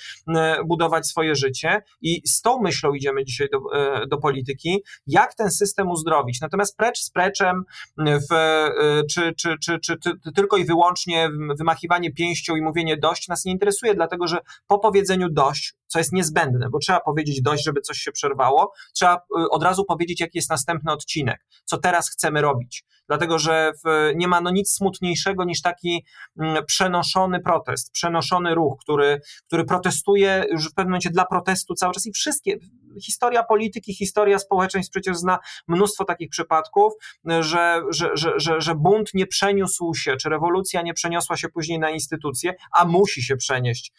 budować 0.67 1.07
swoje 1.07 1.35
życie. 1.35 1.83
I 2.01 2.29
z 2.29 2.43
tą 2.43 2.61
myślą 2.61 2.95
idziemy 2.95 3.25
dzisiaj 3.25 3.49
do, 3.53 3.59
e, 3.75 4.07
do 4.07 4.19
polityki, 4.19 4.83
jak 5.07 5.35
ten 5.35 5.51
system 5.51 5.91
uzdrowić. 5.91 6.41
Natomiast 6.41 6.77
precz 6.77 6.99
z 6.99 7.11
preczem, 7.11 7.65
w, 7.99 8.33
e, 8.33 8.71
czy, 9.11 9.33
czy, 9.35 9.59
czy, 9.59 9.79
czy, 9.81 9.97
tylko 10.35 10.57
i 10.57 10.65
wyłącznie 10.65 11.31
wymachiwanie 11.59 12.13
pięścią 12.13 12.57
i 12.57 12.63
mówienie 12.63 12.97
dość 12.97 13.29
nas 13.29 13.45
nie 13.45 13.53
interesuje, 13.53 13.95
dlatego 13.95 14.27
że 14.27 14.39
po 14.67 14.79
powiedzeniu 14.79 15.29
dość, 15.31 15.75
co 15.87 15.99
jest 15.99 16.13
niezbędne, 16.13 16.69
bo 16.71 16.79
trzeba 16.79 17.01
powiedzieć 17.01 17.43
dość, 17.43 17.65
żeby 17.65 17.81
coś 17.81 17.99
się 17.99 18.13
przerwało, 18.13 18.73
trzeba 18.95 19.15
e, 19.15 19.19
od 19.51 19.63
razu 19.63 19.85
powiedzieć, 19.85 20.21
jaki 20.21 20.39
jest 20.39 20.51
następny 20.51 20.93
odcinek, 20.93 21.47
co 21.65 21.79
teraz 21.79 22.11
chcemy 22.11 22.43
robić 22.43 22.85
dlatego 23.09 23.39
że 23.39 23.73
w, 23.85 24.13
nie 24.15 24.29
ma 24.29 24.41
no 24.41 24.51
nic 24.51 24.73
smutniejszego 24.73 25.45
niż 25.45 25.58
taki 25.63 26.05
mm, 26.41 26.65
przenoszony 26.65 27.41
protest, 27.41 27.93
przenoszony 27.93 28.55
ruch, 28.55 28.79
który, 28.81 29.21
który 29.47 29.65
protestuje 29.65 30.45
już 30.51 30.71
w 30.71 30.75
pewnym 30.75 30.91
momencie 30.91 31.11
dla 31.11 31.25
protestu 31.25 31.75
cały 31.75 31.95
czas 31.95 32.07
i 32.07 32.13
wszystkie, 32.13 32.57
historia 33.01 33.45
polityki, 33.45 33.95
historia 33.95 34.39
społeczeństw 34.39 34.91
przecież 34.91 35.17
zna 35.17 35.39
mnóstwo 35.69 36.05
takich 36.05 36.29
przypadków, 36.31 36.93
że, 37.41 37.83
że, 37.91 38.11
że, 38.15 38.61
że, 38.61 38.75
bunt 38.75 39.15
nie 39.15 39.27
przeniósł 39.27 39.95
się, 39.95 40.17
czy 40.17 40.29
rewolucja 40.29 40.83
nie 40.83 40.95
przeniosła 40.95 41.37
się 41.37 41.49
później 41.49 41.79
na 41.79 41.91
instytucje, 41.91 42.55
a 42.73 42.85
musi 42.85 43.23
się 43.23 43.37
przenieść, 43.37 43.93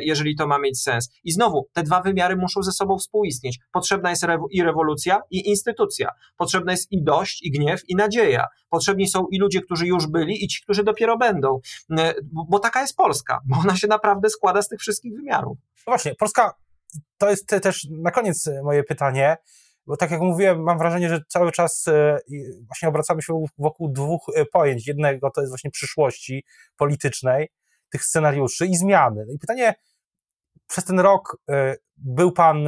jeżeli 0.00 0.36
to 0.36 0.46
ma 0.46 0.58
mieć 0.58 0.80
sens. 0.80 1.10
I 1.24 1.32
znowu, 1.32 1.68
te 1.72 1.82
dwa 1.82 2.00
wymiary 2.00 2.36
muszą 2.36 2.62
ze 2.62 2.72
sobą 2.72 2.98
współistnieć. 2.98 3.58
Potrzebna 3.72 4.10
jest 4.10 4.26
i 4.50 4.62
rewolucja, 4.62 5.20
i 5.30 5.48
instytucja. 5.48 6.08
Potrzebna 6.36 6.72
jest 6.72 6.92
i 6.92 7.02
dość, 7.02 7.42
i 7.42 7.50
gniew, 7.50 7.80
i 7.88 7.96
nadzieja. 7.96 8.46
Potrzebni 8.70 9.08
są 9.08 9.26
i 9.26 9.38
ludzie, 9.38 9.60
którzy 9.60 9.86
już 9.86 10.06
byli, 10.06 10.44
i 10.44 10.48
ci, 10.48 10.62
którzy 10.62 10.84
dopiero 10.84 11.18
będą. 11.18 11.60
Bo, 12.24 12.44
bo 12.48 12.58
taka 12.58 12.80
jest 12.80 12.96
Polska, 12.96 13.40
bo 13.46 13.56
ona 13.60 13.76
się 13.76 13.86
naprawdę 13.86 14.30
składa 14.30 14.62
z 14.62 14.68
tych 14.68 14.80
wszystkich 14.80 15.14
wymiarów. 15.16 15.58
No 15.86 15.90
właśnie, 15.90 16.14
Polska 16.14 16.54
to 17.18 17.30
jest 17.30 17.46
też 17.46 17.86
na 17.90 18.10
koniec 18.10 18.50
moje 18.64 18.84
pytanie, 18.84 19.36
bo 19.86 19.96
tak 19.96 20.10
jak 20.10 20.20
mówiłem, 20.20 20.62
mam 20.62 20.78
wrażenie, 20.78 21.08
że 21.08 21.20
cały 21.28 21.52
czas 21.52 21.88
e, 21.88 22.18
właśnie 22.66 22.88
obracamy 22.88 23.22
się 23.22 23.44
wokół 23.58 23.92
dwóch 23.92 24.26
e, 24.34 24.44
pojęć. 24.44 24.86
Jednego 24.86 25.30
to 25.30 25.40
jest 25.40 25.50
właśnie 25.50 25.70
przyszłości 25.70 26.44
politycznej, 26.76 27.48
tych 27.90 28.04
scenariuszy 28.04 28.66
i 28.66 28.76
zmiany. 28.76 29.24
No 29.26 29.34
I 29.34 29.38
pytanie, 29.38 29.74
przez 30.66 30.84
ten 30.84 31.00
rok 31.00 31.36
e, 31.50 31.76
był 31.96 32.32
Pan, 32.32 32.66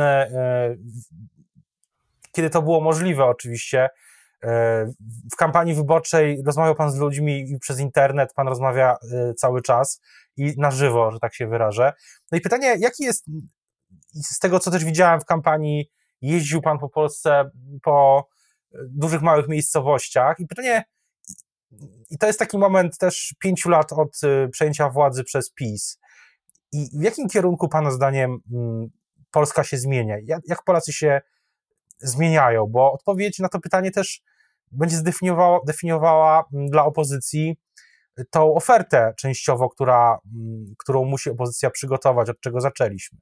kiedy 2.33 2.51
to 2.51 2.63
było 2.63 2.81
możliwe 2.81 3.25
oczywiście, 3.25 3.89
w 5.33 5.37
kampanii 5.37 5.75
wyborczej 5.75 6.43
rozmawiał 6.47 6.75
Pan 6.75 6.91
z 6.91 6.97
ludźmi 6.97 7.51
i 7.51 7.59
przez 7.59 7.81
internet 7.81 8.33
Pan 8.35 8.49
rozmawia 8.49 8.97
cały 9.37 9.63
czas 9.63 10.01
i 10.37 10.55
na 10.59 10.71
żywo, 10.71 11.11
że 11.11 11.19
tak 11.19 11.35
się 11.35 11.47
wyrażę. 11.47 11.93
No 12.33 12.39
i 12.39 12.41
pytanie, 12.41 12.77
jaki 12.79 13.05
jest, 13.05 13.27
z 14.15 14.39
tego 14.39 14.61
co 14.61 14.71
też 14.71 14.85
widziałem 14.85 15.21
w 15.21 15.25
kampanii, 15.25 15.91
jeździł 16.21 16.63
Pan 16.63 16.79
po 16.79 16.89
Polsce, 16.89 17.51
po 17.83 18.29
dużych, 18.89 19.23
małych 19.23 19.49
miejscowościach 19.49 20.41
i 20.41 20.47
pytanie, 20.47 20.85
i 22.11 22.19
to 22.19 22.27
jest 22.27 22.39
taki 22.39 22.59
moment 22.59 22.99
też 22.99 23.35
pięciu 23.39 23.69
lat 23.69 23.93
od 23.93 24.23
y, 24.25 24.49
przejęcia 24.49 24.91
władzy 24.91 25.25
przez 25.25 25.51
PiS. 25.51 25.99
I 26.73 26.89
w 26.99 27.03
jakim 27.03 27.29
kierunku 27.29 27.69
Pana 27.69 27.91
zdaniem 27.91 28.39
mm, 28.53 28.89
Polska 29.31 29.65
się 29.65 29.79
zmienia? 29.79 30.17
Jak, 30.47 30.65
Polacy 30.65 30.93
się 30.93 31.21
zmieniają? 31.99 32.67
Bo 32.67 32.93
odpowiedź 32.93 33.39
na 33.39 33.49
to 33.49 33.61
pytanie 33.61 33.91
też 33.91 34.23
będzie 34.73 34.97
zdefiniowała 34.97 35.61
definiowała 35.67 36.45
mm, 36.55 36.71
dla 36.71 36.85
opozycji 36.85 37.57
tą 38.31 38.55
ofertę 38.55 39.15
częściowo, 39.19 39.69
która, 39.69 40.19
mm, 40.35 40.75
którą 40.79 41.05
musi 41.05 41.31
opozycja 41.31 41.71
przygotować, 41.71 42.31
od 42.31 42.41
czego 42.41 42.61
zaczęliśmy. 42.61 43.19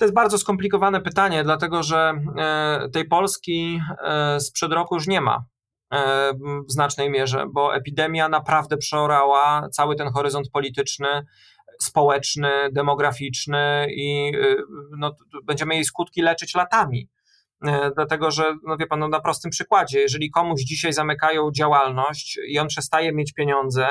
To 0.00 0.04
jest 0.04 0.14
bardzo 0.14 0.38
skomplikowane 0.38 1.00
pytanie, 1.00 1.44
dlatego 1.44 1.82
że 1.82 2.12
e, 2.38 2.88
tej 2.92 3.08
Polski 3.08 3.80
e, 4.04 4.40
sprzed 4.40 4.72
roku 4.72 4.94
już 4.94 5.06
nie 5.06 5.20
ma 5.20 5.44
e, 5.92 6.32
w 6.68 6.72
znacznej 6.72 7.10
mierze, 7.10 7.46
bo 7.52 7.74
epidemia 7.74 8.28
naprawdę 8.28 8.76
przeorała 8.76 9.68
cały 9.72 9.96
ten 9.96 10.08
horyzont 10.12 10.50
polityczny, 10.50 11.26
społeczny, 11.80 12.50
demograficzny 12.72 13.86
i 13.96 14.32
no, 14.98 15.14
będziemy 15.44 15.74
jej 15.74 15.84
skutki 15.84 16.22
leczyć 16.22 16.54
latami. 16.54 17.08
Dlatego, 17.96 18.30
że, 18.30 18.54
no 18.66 18.76
wie 18.76 18.86
pan, 18.86 18.98
no 18.98 19.08
na 19.08 19.20
prostym 19.20 19.50
przykładzie, 19.50 20.00
jeżeli 20.00 20.30
komuś 20.30 20.60
dzisiaj 20.60 20.92
zamykają 20.92 21.50
działalność 21.52 22.38
i 22.48 22.58
on 22.58 22.68
przestaje 22.68 23.12
mieć 23.12 23.32
pieniądze, 23.32 23.88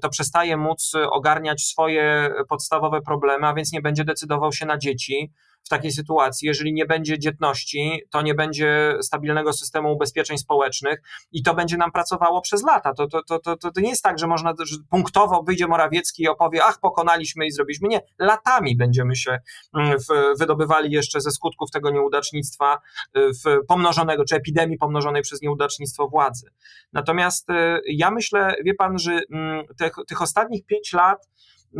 to 0.00 0.08
przestaje 0.08 0.56
móc 0.56 0.92
ogarniać 1.10 1.62
swoje 1.62 2.30
podstawowe 2.48 3.00
problemy, 3.00 3.46
a 3.46 3.54
więc 3.54 3.72
nie 3.72 3.82
będzie 3.82 4.04
decydował 4.04 4.52
się 4.52 4.66
na 4.66 4.78
dzieci, 4.78 5.32
takiej 5.68 5.92
sytuacji. 5.92 6.48
Jeżeli 6.48 6.72
nie 6.72 6.86
będzie 6.86 7.18
dzietności, 7.18 8.02
to 8.10 8.22
nie 8.22 8.34
będzie 8.34 8.94
stabilnego 9.02 9.52
systemu 9.52 9.92
ubezpieczeń 9.92 10.38
społecznych 10.38 11.02
i 11.32 11.42
to 11.42 11.54
będzie 11.54 11.76
nam 11.76 11.92
pracowało 11.92 12.40
przez 12.40 12.62
lata. 12.62 12.94
To, 12.94 13.06
to, 13.06 13.22
to, 13.22 13.38
to, 13.56 13.56
to 13.56 13.80
nie 13.80 13.88
jest 13.88 14.02
tak, 14.02 14.18
że 14.18 14.26
można 14.26 14.54
że 14.60 14.76
punktowo 14.90 15.42
wyjdzie 15.42 15.66
Morawiecki 15.66 16.22
i 16.22 16.28
opowie, 16.28 16.64
ach, 16.64 16.80
pokonaliśmy 16.80 17.46
i 17.46 17.50
zrobiliśmy. 17.50 17.88
Nie, 17.88 18.00
latami 18.18 18.76
będziemy 18.76 19.16
się 19.16 19.38
mm, 19.74 19.98
w, 19.98 20.38
wydobywali 20.38 20.92
jeszcze 20.92 21.20
ze 21.20 21.30
skutków 21.30 21.70
tego 21.70 21.90
nieudacznictwa 21.90 22.78
y, 23.16 23.30
w 23.32 23.66
pomnożonego, 23.66 24.24
czy 24.24 24.36
epidemii 24.36 24.78
pomnożonej 24.78 25.22
przez 25.22 25.42
nieudacznictwo 25.42 26.08
władzy. 26.08 26.50
Natomiast 26.92 27.50
y, 27.50 27.80
ja 27.86 28.10
myślę, 28.10 28.54
wie 28.64 28.74
pan, 28.74 28.98
że 28.98 29.20
mm, 29.30 29.66
tych, 29.78 29.92
tych 30.08 30.22
ostatnich 30.22 30.66
pięć 30.66 30.92
lat, 30.92 31.28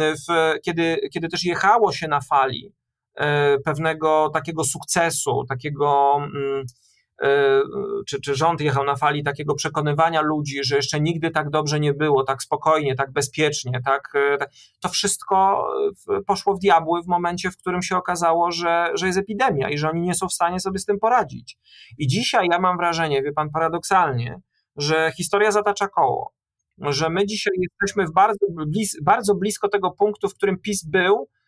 y, 0.01 0.15
w, 0.15 0.61
kiedy, 0.63 1.09
kiedy 1.15 1.29
też 1.29 1.45
jechało 1.45 1.93
się 1.93 2.09
na 2.09 2.21
fali 2.21 2.73
pewnego 3.65 4.31
takiego 4.35 4.65
sukcesu, 4.65 5.45
takiego. 5.49 6.17
Mm, 6.17 6.65
e, 7.23 7.63
czy, 8.07 8.21
czy 8.21 8.35
rząd 8.35 8.61
jechał 8.61 8.85
na 8.85 8.97
fali 8.97 9.25
takiego 9.25 9.55
przekonywania 9.55 10.21
ludzi, 10.21 10.65
że 10.65 10.77
jeszcze 10.77 11.01
nigdy 11.01 11.31
tak 11.31 11.51
dobrze 11.51 11.81
nie 11.81 11.95
było, 11.95 12.25
tak 12.25 12.43
spokojnie, 12.43 12.95
tak 12.95 13.13
bezpiecznie, 13.13 13.81
tak, 13.85 14.13
e, 14.15 14.39
tak 14.39 14.51
to 14.81 14.89
wszystko 14.89 15.67
poszło 16.27 16.55
w 16.55 16.59
diabły 16.59 17.03
w 17.03 17.07
momencie, 17.07 17.51
w 17.51 17.57
którym 17.57 17.83
się 17.83 17.97
okazało, 17.97 18.53
że, 18.53 18.91
że 18.95 19.07
jest 19.07 19.19
epidemia 19.19 19.71
i 19.71 19.79
że 19.79 19.91
oni 19.91 20.01
nie 20.01 20.15
są 20.15 20.29
w 20.29 20.33
stanie 20.33 20.61
sobie 20.61 20.79
z 20.79 20.85
tym 20.85 20.99
poradzić. 20.99 21.59
I 21.99 22.07
dzisiaj 22.07 22.47
ja 22.51 22.59
mam 22.59 22.77
wrażenie, 22.77 23.23
wie 23.23 23.33
pan, 23.33 23.51
paradoksalnie, 23.51 24.41
że 24.77 25.13
historia 25.17 25.51
zatacza 25.51 25.89
koło, 25.89 26.33
że 26.79 27.11
my 27.11 27.27
dzisiaj 27.27 27.53
jesteśmy 27.61 28.07
w 28.07 28.13
bardzo, 28.13 28.47
bardzo 29.03 29.35
blisko 29.35 29.69
tego 29.69 29.91
punktu, 29.91 30.29
w 30.29 30.35
którym 30.35 30.59
PiS 30.59 30.85
był, 30.85 31.29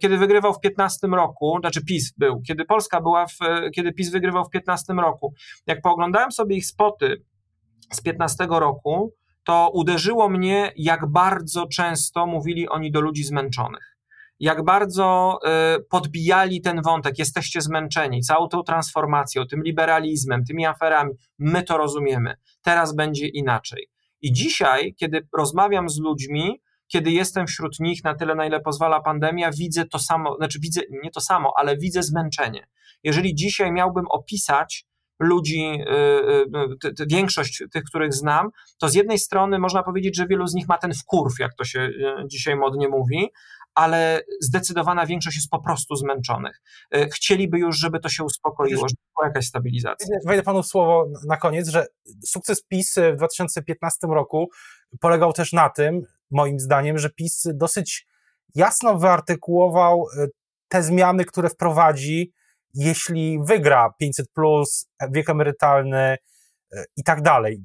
kiedy 0.00 0.18
wygrywał 0.18 0.54
w 0.54 0.60
15 0.60 1.06
roku, 1.06 1.56
znaczy 1.60 1.84
PiS 1.84 2.12
był, 2.16 2.42
kiedy 2.46 2.64
Polska 2.64 3.00
była, 3.00 3.26
w, 3.26 3.42
e, 3.42 3.70
kiedy 3.70 3.92
PiS 3.92 4.10
wygrywał 4.10 4.44
w 4.44 4.50
15 4.50 4.92
roku. 4.92 5.34
Jak 5.66 5.82
pooglądałem 5.82 6.32
sobie 6.32 6.56
ich 6.56 6.66
spoty 6.66 7.22
z 7.92 8.00
15 8.00 8.46
roku, 8.50 9.14
to 9.44 9.70
uderzyło 9.74 10.28
mnie, 10.28 10.72
jak 10.76 11.06
bardzo 11.06 11.66
często 11.66 12.26
mówili 12.26 12.68
oni 12.68 12.90
do 12.90 13.00
ludzi 13.00 13.24
zmęczonych. 13.24 13.98
Jak 14.40 14.64
bardzo 14.64 15.38
y, 15.76 15.82
podbijali 15.90 16.60
ten 16.60 16.82
wątek, 16.82 17.18
jesteście 17.18 17.60
zmęczeni 17.60 18.20
całą 18.22 18.48
tą 18.48 18.62
transformacją, 18.62 19.46
tym 19.46 19.62
liberalizmem, 19.62 20.44
tymi 20.44 20.66
aferami. 20.66 21.10
My 21.38 21.62
to 21.62 21.76
rozumiemy. 21.76 22.34
Teraz 22.62 22.94
będzie 22.94 23.28
inaczej. 23.28 23.88
I 24.22 24.32
dzisiaj, 24.32 24.94
kiedy 24.94 25.28
rozmawiam 25.38 25.88
z 25.88 25.98
ludźmi, 25.98 26.60
kiedy 26.88 27.10
jestem 27.10 27.46
wśród 27.46 27.80
nich 27.80 28.04
na 28.04 28.14
tyle, 28.14 28.34
na 28.34 28.46
ile 28.46 28.60
pozwala 28.60 29.00
pandemia, 29.00 29.50
widzę 29.52 29.84
to 29.84 29.98
samo, 29.98 30.36
znaczy 30.36 30.58
widzę 30.60 30.80
nie 31.02 31.10
to 31.10 31.20
samo, 31.20 31.52
ale 31.56 31.76
widzę 31.76 32.02
zmęczenie. 32.02 32.66
Jeżeli 33.02 33.34
dzisiaj 33.34 33.72
miałbym 33.72 34.04
opisać 34.10 34.86
ludzi, 35.20 35.62
y, 35.62 36.86
y, 36.86 37.00
y, 37.00 37.06
większość 37.10 37.62
tych, 37.72 37.84
których 37.84 38.14
znam, 38.14 38.50
to 38.78 38.88
z 38.88 38.94
jednej 38.94 39.18
strony 39.18 39.58
można 39.58 39.82
powiedzieć, 39.82 40.16
że 40.16 40.26
wielu 40.26 40.46
z 40.46 40.54
nich 40.54 40.68
ma 40.68 40.78
ten 40.78 40.94
wkurw, 40.94 41.38
jak 41.38 41.54
to 41.54 41.64
się 41.64 41.90
dzisiaj 42.26 42.56
modnie 42.56 42.88
mówi, 42.88 43.28
ale 43.74 44.22
zdecydowana 44.40 45.06
większość 45.06 45.36
jest 45.36 45.50
po 45.50 45.62
prostu 45.62 45.96
zmęczonych. 45.96 46.60
Chcieliby 47.14 47.58
już, 47.58 47.78
żeby 47.78 48.00
to 48.00 48.08
się 48.08 48.24
uspokoiło, 48.24 48.88
żeby 48.88 49.02
była 49.16 49.28
jakaś 49.28 49.46
stabilizacja. 49.46 50.16
Wejdę 50.26 50.42
panu 50.42 50.62
słowo 50.62 51.06
na 51.26 51.36
koniec, 51.36 51.68
że 51.68 51.86
sukces 52.24 52.62
PiS 52.62 52.94
w 53.12 53.16
2015 53.16 54.06
roku 54.06 54.50
polegał 55.00 55.32
też 55.32 55.52
na 55.52 55.68
tym, 55.68 56.02
moim 56.30 56.60
zdaniem, 56.60 56.98
że 56.98 57.10
PiS 57.10 57.42
dosyć 57.54 58.06
jasno 58.54 58.98
wyartykułował 58.98 60.06
e, 60.18 60.26
te 60.68 60.82
zmiany, 60.82 61.24
które 61.24 61.50
wprowadzi, 61.50 62.32
jeśli 62.74 63.38
wygra 63.44 63.92
500, 64.00 64.26
wiek 65.10 65.30
emerytalny 65.30 65.98
e, 65.98 66.16
i 66.96 67.04
tak 67.04 67.22
dalej. 67.22 67.62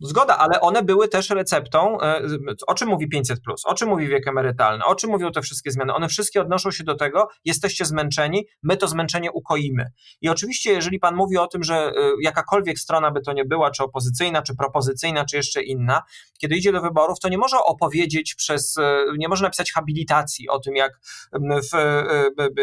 Zgoda, 0.00 0.38
ale 0.38 0.60
one 0.60 0.82
były 0.82 1.08
też 1.08 1.30
receptą, 1.30 2.00
e, 2.00 2.22
o 2.66 2.74
czym 2.74 2.88
mówi 2.88 3.08
500, 3.08 3.38
o 3.64 3.74
czym 3.74 3.88
mówi 3.88 4.08
wiek 4.08 4.28
emerytalny, 4.28 4.84
o 4.84 4.94
czym 4.94 5.10
mówią 5.10 5.32
te 5.32 5.42
wszystkie 5.42 5.70
zmiany. 5.70 5.94
One 5.94 6.08
wszystkie 6.08 6.40
odnoszą 6.40 6.70
się 6.70 6.84
do 6.84 6.94
tego, 6.94 7.28
jesteście 7.44 7.84
zmęczeni, 7.84 8.46
my 8.62 8.76
to 8.76 8.88
zmęczenie 8.88 9.32
ukoimy. 9.32 9.90
I 10.20 10.28
oczywiście, 10.28 10.72
jeżeli 10.72 10.98
pan 10.98 11.16
mówi 11.16 11.36
o 11.38 11.46
tym, 11.46 11.62
że 11.62 11.76
e, 11.76 11.92
jakakolwiek 12.22 12.78
strona 12.78 13.10
by 13.10 13.20
to 13.20 13.32
nie 13.32 13.44
była, 13.44 13.70
czy 13.70 13.84
opozycyjna, 13.84 14.42
czy 14.42 14.56
propozycyjna, 14.56 15.24
czy 15.24 15.36
jeszcze 15.36 15.62
inna, 15.62 16.02
kiedy 16.40 16.56
idzie 16.56 16.72
do 16.72 16.80
wyborów, 16.80 17.20
to 17.20 17.28
nie 17.28 17.38
może 17.38 17.56
opowiedzieć 17.58 18.34
przez, 18.34 18.76
e, 18.78 19.04
nie 19.18 19.28
może 19.28 19.44
napisać 19.44 19.72
habilitacji 19.72 20.48
o 20.48 20.58
tym, 20.58 20.76
jak 20.76 21.00
w, 21.42 21.76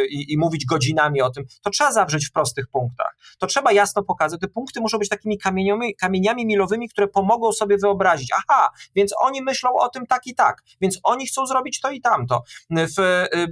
i, 0.10 0.34
i 0.34 0.38
mówić 0.38 0.66
godzinami 0.66 1.22
o 1.22 1.30
tym. 1.30 1.44
To 1.64 1.70
trzeba 1.70 1.92
zawrzeć 1.92 2.28
w 2.28 2.32
prostych 2.32 2.68
punktach. 2.68 3.18
To 3.40 3.48
trzeba 3.48 3.72
jasno 3.72 4.04
pokazać. 4.04 4.40
Te 4.40 4.48
punkty 4.48 4.82
muszą 4.82 4.98
być 4.98 5.10
takimi 5.10 5.38
kamieniami, 5.38 5.96
kamieniami 5.96 6.46
milowymi, 6.46 6.90
które 6.90 7.08
pomagają 7.08 7.25
mogą 7.26 7.52
sobie 7.52 7.78
wyobrazić. 7.78 8.30
Aha, 8.38 8.70
więc 8.96 9.14
oni 9.20 9.42
myślą 9.42 9.70
o 9.74 9.90
tym 9.90 10.06
tak 10.08 10.28
i 10.28 10.36
tak, 10.36 10.64
więc 10.82 11.00
oni 11.04 11.28
chcą 11.28 11.46
zrobić 11.46 11.80
to 11.80 11.92
i 11.92 12.02
tamto. 12.02 12.44
W, 12.70 13.00
y, 13.00 13.04
y, 13.04 13.48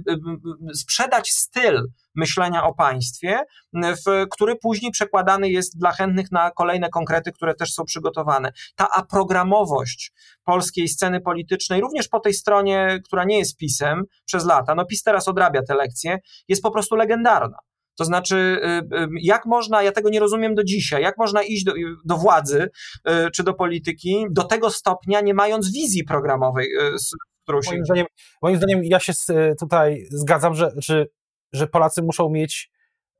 y, 0.70 0.74
sprzedać 0.74 1.30
styl 1.30 1.88
myślenia 2.14 2.64
o 2.64 2.74
państwie, 2.74 3.44
w, 3.74 4.26
który 4.30 4.56
później 4.56 4.92
przekładany 4.92 5.48
jest 5.50 5.78
dla 5.78 5.92
chętnych 5.92 6.32
na 6.32 6.50
kolejne 6.50 6.88
konkrety, 6.88 7.32
które 7.32 7.54
też 7.54 7.72
są 7.72 7.84
przygotowane. 7.84 8.52
Ta 8.76 8.88
aprogramowość 8.90 10.12
polskiej 10.44 10.88
sceny 10.88 11.20
politycznej, 11.20 11.80
również 11.80 12.08
po 12.08 12.20
tej 12.20 12.34
stronie, 12.34 13.00
która 13.04 13.24
nie 13.24 13.38
jest 13.38 13.56
PiSem 13.56 14.04
przez 14.24 14.46
lata, 14.46 14.74
no 14.74 14.86
PiS 14.86 15.02
teraz 15.02 15.28
odrabia 15.28 15.62
te 15.68 15.74
lekcje, 15.74 16.18
jest 16.48 16.62
po 16.62 16.70
prostu 16.70 16.96
legendarna. 16.96 17.58
To 17.98 18.04
znaczy, 18.04 18.36
y, 18.36 18.96
y, 18.96 19.08
jak 19.20 19.46
można, 19.46 19.82
ja 19.82 19.92
tego 19.92 20.10
nie 20.10 20.20
rozumiem 20.20 20.54
do 20.54 20.64
dzisiaj, 20.64 21.02
jak 21.02 21.18
można 21.18 21.42
iść 21.42 21.64
do, 21.64 21.72
do, 22.04 22.16
władzy 22.16 22.70
y, 23.08 23.30
czy 23.30 23.42
do 23.42 23.54
polityki 23.54 24.26
do 24.30 24.42
tego 24.42 24.70
stopnia, 24.70 25.20
nie 25.20 25.34
mając 25.34 25.72
wizji 25.72 26.04
programowej, 26.04 26.68
z 26.96 27.10
którą 27.42 27.62
się. 27.62 27.70
Moim 27.70 27.84
zdaniem, 27.84 28.06
moim 28.42 28.56
zdaniem 28.56 28.80
ja 28.84 29.00
się 29.00 29.12
tutaj 29.60 30.06
zgadzam, 30.10 30.54
że, 30.54 30.72
że, 30.76 31.06
że 31.52 31.66
Polacy 31.66 32.02
muszą 32.02 32.30
mieć, 32.30 32.70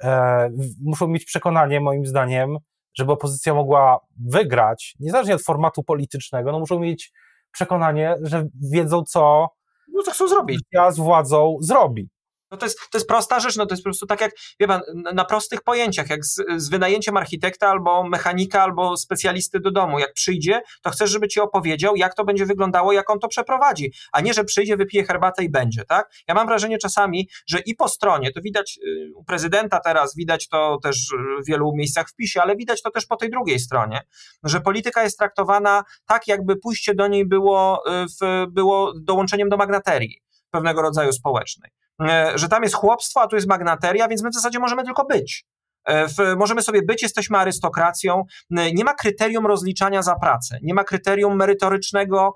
e, 0.03 0.51
muszą 0.83 1.09
mieć 1.09 1.25
przekonanie, 1.25 1.81
moim 1.81 2.07
zdaniem, 2.07 2.57
żeby 2.95 3.13
opozycja 3.13 3.55
mogła 3.55 3.99
wygrać, 4.31 4.95
niezależnie 5.01 5.35
od 5.35 5.43
formatu 5.43 5.83
politycznego, 5.83 6.53
no 6.53 6.59
muszą 6.59 6.81
mieć 6.81 7.13
przekonanie, 7.53 8.17
że 8.23 8.49
wiedzą, 8.73 9.03
co, 9.03 9.49
no, 9.93 10.03
co 10.03 10.11
chcą 10.11 10.29
zrobić. 10.29 10.61
z 10.91 10.97
władzą 10.97 11.57
zrobi. 11.61 12.09
No 12.55 12.59
to 12.59 12.67
jest, 12.67 12.79
to 12.91 12.99
jest 12.99 13.09
prosta 13.09 13.41
rzecz, 13.41 13.57
no 13.57 13.67
to 13.67 13.75
jest 13.75 13.83
po 13.83 13.87
prostu 13.87 14.07
tak 14.07 14.21
jak, 14.21 14.33
wie 14.61 14.67
pan, 14.67 14.81
na 15.15 15.25
prostych 15.25 15.63
pojęciach, 15.63 16.11
jak 16.11 16.25
z, 16.25 16.41
z, 16.57 16.69
wynajęciem 16.69 17.17
architekta 17.17 17.69
albo 17.69 18.09
mechanika 18.09 18.63
albo 18.63 18.97
specjalisty 18.97 19.61
do 19.61 19.71
domu. 19.71 19.99
Jak 19.99 20.13
przyjdzie, 20.13 20.61
to 20.83 20.91
chcesz, 20.91 21.11
żeby 21.11 21.29
ci 21.29 21.41
opowiedział, 21.41 21.97
jak 21.97 22.15
to 22.15 22.25
będzie 22.25 22.47
wyglądało, 22.47 22.93
jak 22.93 23.11
on 23.11 23.19
to 23.19 23.29
przeprowadzi, 23.29 23.93
a 24.13 24.21
nie, 24.21 24.35
że 24.35 24.45
przyjdzie, 24.45 24.77
wypije 24.77 25.05
herbatę 25.05 25.45
i 25.45 25.51
będzie, 25.51 25.85
tak? 25.85 26.13
Ja 26.29 26.35
mam 26.35 26.47
wrażenie 26.47 26.79
czasami, 26.79 27.29
że 27.47 27.59
i 27.59 27.75
po 27.75 27.89
stronie, 27.89 28.33
to 28.33 28.41
widać 28.41 28.79
y, 28.87 29.13
u 29.17 29.25
prezydenta 29.25 29.81
teraz, 29.81 30.17
widać 30.17 30.49
to 30.49 30.79
też 30.83 30.97
w 31.43 31.47
wielu 31.47 31.73
miejscach 31.75 32.09
w 32.09 32.15
PiSie, 32.15 32.43
ale 32.43 32.57
widać 32.57 32.83
to 32.83 32.91
też 32.91 33.07
po 33.07 33.17
tej 33.17 33.31
drugiej 33.31 33.59
stronie, 33.59 34.01
że 34.45 34.61
polityka 34.61 35.03
jest 35.03 35.19
traktowana 35.19 35.83
tak, 36.07 36.27
jakby 36.27 36.57
pójście 36.57 36.95
do 36.95 37.09
niej 37.09 37.27
było, 37.27 37.83
y, 38.03 38.07
w, 38.21 38.47
było 38.53 38.93
dołączeniem 39.01 39.49
do 39.49 39.57
magnaterii 39.57 40.25
pewnego 40.51 40.83
rodzaju 40.83 41.13
społecznej. 41.13 41.71
E, 42.03 42.33
że 42.35 42.49
tam 42.49 42.63
jest 42.63 42.75
chłopstwo, 42.75 43.21
a 43.21 43.27
tu 43.27 43.37
jest 43.37 43.49
magnateria, 43.49 44.09
więc 44.09 44.23
my 44.23 44.31
w 44.31 44.35
zasadzie 44.35 44.59
możemy 44.59 44.85
tylko 44.85 45.05
być. 45.05 45.45
E, 45.85 46.09
w, 46.09 46.37
możemy 46.37 46.63
sobie 46.63 46.83
być, 46.83 47.03
jesteśmy 47.03 47.39
arystokracją. 47.39 48.23
E, 48.57 48.73
nie 48.73 48.85
ma 48.85 48.95
kryterium 48.95 49.47
rozliczania 49.47 50.03
za 50.03 50.15
pracę, 50.15 50.59
nie 50.63 50.75
ma 50.75 50.85
kryterium 50.85 51.37
merytorycznego 51.37 52.35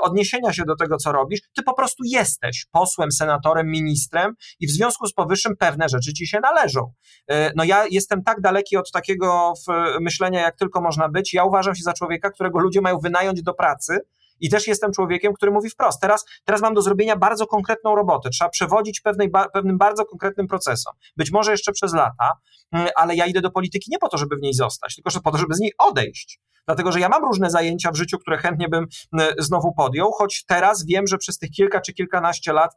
odniesienia 0.00 0.52
się 0.52 0.64
do 0.64 0.76
tego, 0.76 0.96
co 0.96 1.12
robisz. 1.12 1.40
Ty 1.56 1.62
po 1.62 1.74
prostu 1.74 2.04
jesteś 2.04 2.66
posłem, 2.70 3.12
senatorem, 3.12 3.66
ministrem 3.66 4.34
i 4.60 4.66
w 4.66 4.70
związku 4.70 5.06
z 5.06 5.12
powyższym 5.12 5.56
pewne 5.56 5.88
rzeczy 5.88 6.12
ci 6.12 6.26
się 6.26 6.40
należą. 6.40 6.92
No 7.56 7.64
ja 7.64 7.86
jestem 7.90 8.22
tak 8.22 8.40
daleki 8.40 8.76
od 8.76 8.90
takiego 8.90 9.52
myślenia, 10.00 10.40
jak 10.40 10.56
tylko 10.56 10.80
można 10.80 11.08
być. 11.08 11.34
Ja 11.34 11.44
uważam 11.44 11.74
się 11.74 11.82
za 11.82 11.92
człowieka, 11.92 12.30
którego 12.30 12.58
ludzie 12.58 12.80
mają 12.80 12.98
wynająć 12.98 13.42
do 13.42 13.54
pracy, 13.54 13.98
i 14.40 14.50
też 14.50 14.66
jestem 14.66 14.92
człowiekiem, 14.92 15.32
który 15.34 15.52
mówi 15.52 15.70
wprost, 15.70 16.00
teraz, 16.00 16.24
teraz 16.44 16.62
mam 16.62 16.74
do 16.74 16.82
zrobienia 16.82 17.16
bardzo 17.16 17.46
konkretną 17.46 17.94
robotę, 17.94 18.30
trzeba 18.30 18.50
przewodzić 18.50 19.00
pewnej, 19.00 19.30
pewnym 19.52 19.78
bardzo 19.78 20.04
konkretnym 20.04 20.46
procesom, 20.46 20.94
być 21.16 21.32
może 21.32 21.50
jeszcze 21.50 21.72
przez 21.72 21.94
lata, 21.94 22.32
mm, 22.72 22.88
ale 22.96 23.14
ja 23.14 23.26
idę 23.26 23.40
do 23.40 23.50
polityki 23.50 23.90
nie 23.90 23.98
po 23.98 24.08
to, 24.08 24.18
żeby 24.18 24.36
w 24.36 24.40
niej 24.40 24.54
zostać, 24.54 24.94
tylko 24.94 25.20
po 25.20 25.30
to, 25.30 25.38
żeby 25.38 25.54
z 25.54 25.60
niej 25.60 25.72
odejść 25.78 26.40
dlatego 26.66 26.92
że 26.92 27.00
ja 27.00 27.08
mam 27.08 27.24
różne 27.24 27.50
zajęcia 27.50 27.90
w 27.90 27.96
życiu, 27.96 28.18
które 28.18 28.38
chętnie 28.38 28.68
bym 28.68 28.86
znowu 29.38 29.72
podjął, 29.72 30.12
choć 30.12 30.44
teraz 30.44 30.86
wiem, 30.86 31.06
że 31.06 31.18
przez 31.18 31.38
tych 31.38 31.50
kilka 31.50 31.80
czy 31.80 31.92
kilkanaście 31.92 32.52
lat 32.52 32.72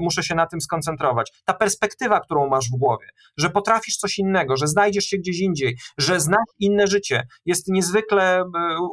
muszę 0.00 0.22
się 0.22 0.34
na 0.34 0.46
tym 0.46 0.60
skoncentrować. 0.60 1.32
Ta 1.44 1.54
perspektywa, 1.54 2.20
którą 2.20 2.48
masz 2.48 2.68
w 2.68 2.78
głowie, 2.78 3.06
że 3.36 3.50
potrafisz 3.50 3.96
coś 3.96 4.18
innego, 4.18 4.56
że 4.56 4.66
znajdziesz 4.66 5.04
się 5.04 5.18
gdzieś 5.18 5.40
indziej, 5.40 5.76
że 5.98 6.20
znasz 6.20 6.48
inne 6.58 6.86
życie, 6.86 7.26
jest 7.46 7.68
niezwykle 7.68 8.44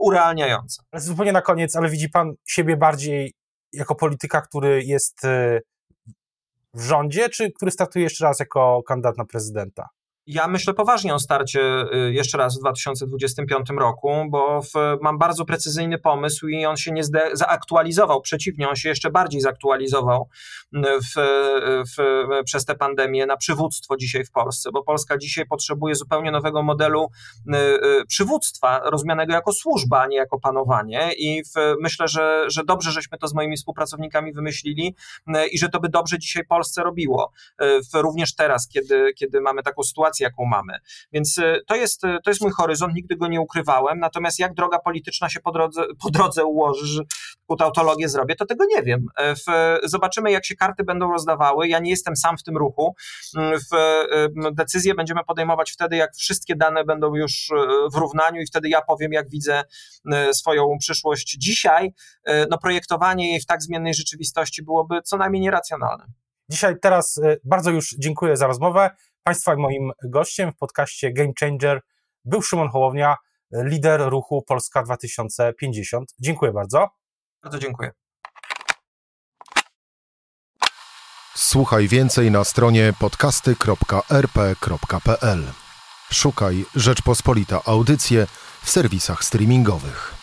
urealniająca. 0.01 0.83
Zupełnie 0.93 1.31
na 1.31 1.41
koniec, 1.41 1.75
ale 1.75 1.89
widzi 2.01 2.09
pan 2.09 2.33
siebie 2.47 2.77
bardziej 2.77 3.33
jako 3.73 3.95
polityka, 3.95 4.41
który 4.41 4.83
jest 4.83 5.25
y, 5.25 5.61
w 6.73 6.81
rządzie, 6.81 7.29
czy 7.29 7.51
który 7.51 7.71
startuje 7.71 8.03
jeszcze 8.03 8.25
raz 8.25 8.39
jako 8.39 8.83
kandydat 8.87 9.17
na 9.17 9.25
prezydenta? 9.25 9.89
Ja 10.27 10.47
myślę 10.47 10.73
poważnie 10.73 11.13
o 11.15 11.19
starcie 11.19 11.85
y, 11.93 12.13
jeszcze 12.13 12.37
raz 12.37 12.57
w 12.57 12.59
2025 12.59 13.69
roku, 13.79 14.09
bo 14.29 14.61
w, 14.61 14.97
mam 15.01 15.17
bardzo 15.17 15.45
precyzyjny 15.45 15.97
pomysł 15.99 16.47
i 16.47 16.65
on 16.65 16.77
się 16.77 16.91
nie 16.91 17.03
zaaktualizował. 17.33 18.21
Przeciwnie, 18.21 18.69
on 18.69 18.75
się 18.75 18.89
jeszcze 18.89 19.11
bardziej 19.11 19.41
zaktualizował 19.41 20.29
y, 20.75 20.79
w, 20.81 21.21
w, 21.97 22.27
przez 22.45 22.65
tę 22.65 22.75
pandemię 22.75 23.25
na 23.25 23.37
przywództwo 23.37 23.97
dzisiaj 23.97 24.25
w 24.25 24.31
Polsce, 24.31 24.71
bo 24.71 24.83
Polska 24.83 25.17
dzisiaj 25.17 25.45
potrzebuje 25.45 25.95
zupełnie 25.95 26.31
nowego 26.31 26.63
modelu 26.63 27.07
y, 27.55 28.05
przywództwa, 28.07 28.79
rozumianego 28.79 29.33
jako 29.33 29.53
służba, 29.53 30.01
a 30.01 30.07
nie 30.07 30.17
jako 30.17 30.39
panowanie. 30.39 31.11
I 31.17 31.41
myślę, 31.79 32.07
że, 32.07 32.45
że 32.47 32.63
dobrze, 32.63 32.91
żeśmy 32.91 33.17
to 33.17 33.27
z 33.27 33.33
moimi 33.33 33.57
współpracownikami 33.57 34.33
wymyślili 34.33 34.95
i 35.51 35.59
że 35.59 35.69
to 35.69 35.79
by 35.79 35.89
dobrze 35.89 36.19
dzisiaj 36.19 36.45
Polsce 36.45 36.83
robiło. 36.83 37.31
Również 37.93 38.35
teraz, 38.35 38.67
kiedy, 38.67 39.13
kiedy 39.13 39.41
mamy 39.41 39.63
taką 39.63 39.83
sytuację, 39.83 40.10
sytuacji, 40.11 40.23
jaką 40.23 40.45
mamy. 40.45 40.73
Więc 41.11 41.37
y, 41.37 41.61
to 41.67 41.75
jest, 41.75 42.03
y, 42.03 42.17
to 42.23 42.31
jest 42.31 42.41
mój 42.41 42.51
horyzont, 42.51 42.93
nigdy 42.93 43.15
go 43.15 43.27
nie 43.27 43.41
ukrywałem, 43.41 43.99
natomiast 43.99 44.39
jak 44.39 44.53
droga 44.53 44.79
polityczna 44.79 45.29
się 45.29 45.39
po 45.39 45.51
drodze, 45.51 45.83
po 46.03 46.09
drodze 46.09 46.45
ułoży, 46.45 46.85
że 46.85 47.01
tautologię 47.59 48.09
zrobię, 48.09 48.35
to 48.35 48.45
tego 48.45 48.65
nie 48.65 48.83
wiem. 48.83 49.05
E, 49.17 49.35
w, 49.35 49.43
zobaczymy, 49.83 50.31
jak 50.31 50.45
się 50.45 50.55
karty 50.55 50.83
będą 50.83 51.11
rozdawały. 51.11 51.67
Ja 51.67 51.79
nie 51.79 51.89
jestem 51.89 52.15
sam 52.15 52.37
w 52.37 52.43
tym 52.43 52.57
ruchu. 52.57 52.95
Mm, 53.37 53.59
w, 53.59 53.75
decyzje 54.53 54.95
będziemy 54.95 55.23
podejmować 55.27 55.71
wtedy, 55.71 55.95
jak 55.95 56.15
wszystkie 56.15 56.55
dane 56.55 56.83
będą 56.83 57.15
już 57.15 57.49
w 57.93 57.95
równaniu 57.95 58.41
i 58.41 58.45
wtedy 58.45 58.69
ja 58.69 58.81
powiem, 58.81 59.11
jak 59.11 59.29
widzę 59.29 59.63
swoją 60.33 60.77
przyszłość. 60.79 61.37
Dzisiaj 61.39 61.93
no, 62.49 62.57
projektowanie 62.57 63.31
jej 63.31 63.41
w 63.41 63.45
tak 63.45 63.61
zmiennej 63.61 63.93
rzeczywistości 63.93 64.63
byłoby 64.63 65.01
co 65.01 65.17
najmniej 65.17 65.41
nieracjonalne. 65.41 66.05
Dzisiaj, 66.49 66.75
teraz 66.81 67.21
bardzo 67.43 67.71
już 67.71 67.95
dziękuję 67.99 68.37
za 68.37 68.47
rozmowę. 68.47 68.89
Państwa 69.23 69.55
moim 69.55 69.91
gościem 70.03 70.51
w 70.51 70.57
podcaście 70.57 71.13
Game 71.13 71.31
Changer 71.39 71.81
był 72.25 72.41
Szymon 72.41 72.69
Hołownia, 72.69 73.15
lider 73.51 74.01
ruchu 74.01 74.43
Polska 74.47 74.83
2050. 74.83 76.13
Dziękuję 76.19 76.51
bardzo. 76.51 76.87
Bardzo 77.43 77.59
dziękuję. 77.59 77.91
Słuchaj 81.35 81.87
więcej 81.87 82.31
na 82.31 82.43
stronie 82.43 82.93
podcasty.rp.pl. 82.99 85.43
Szukaj 86.11 86.65
Rzeczpospolita 86.75 87.61
Audycje 87.65 88.27
w 88.63 88.69
serwisach 88.69 89.23
streamingowych. 89.23 90.20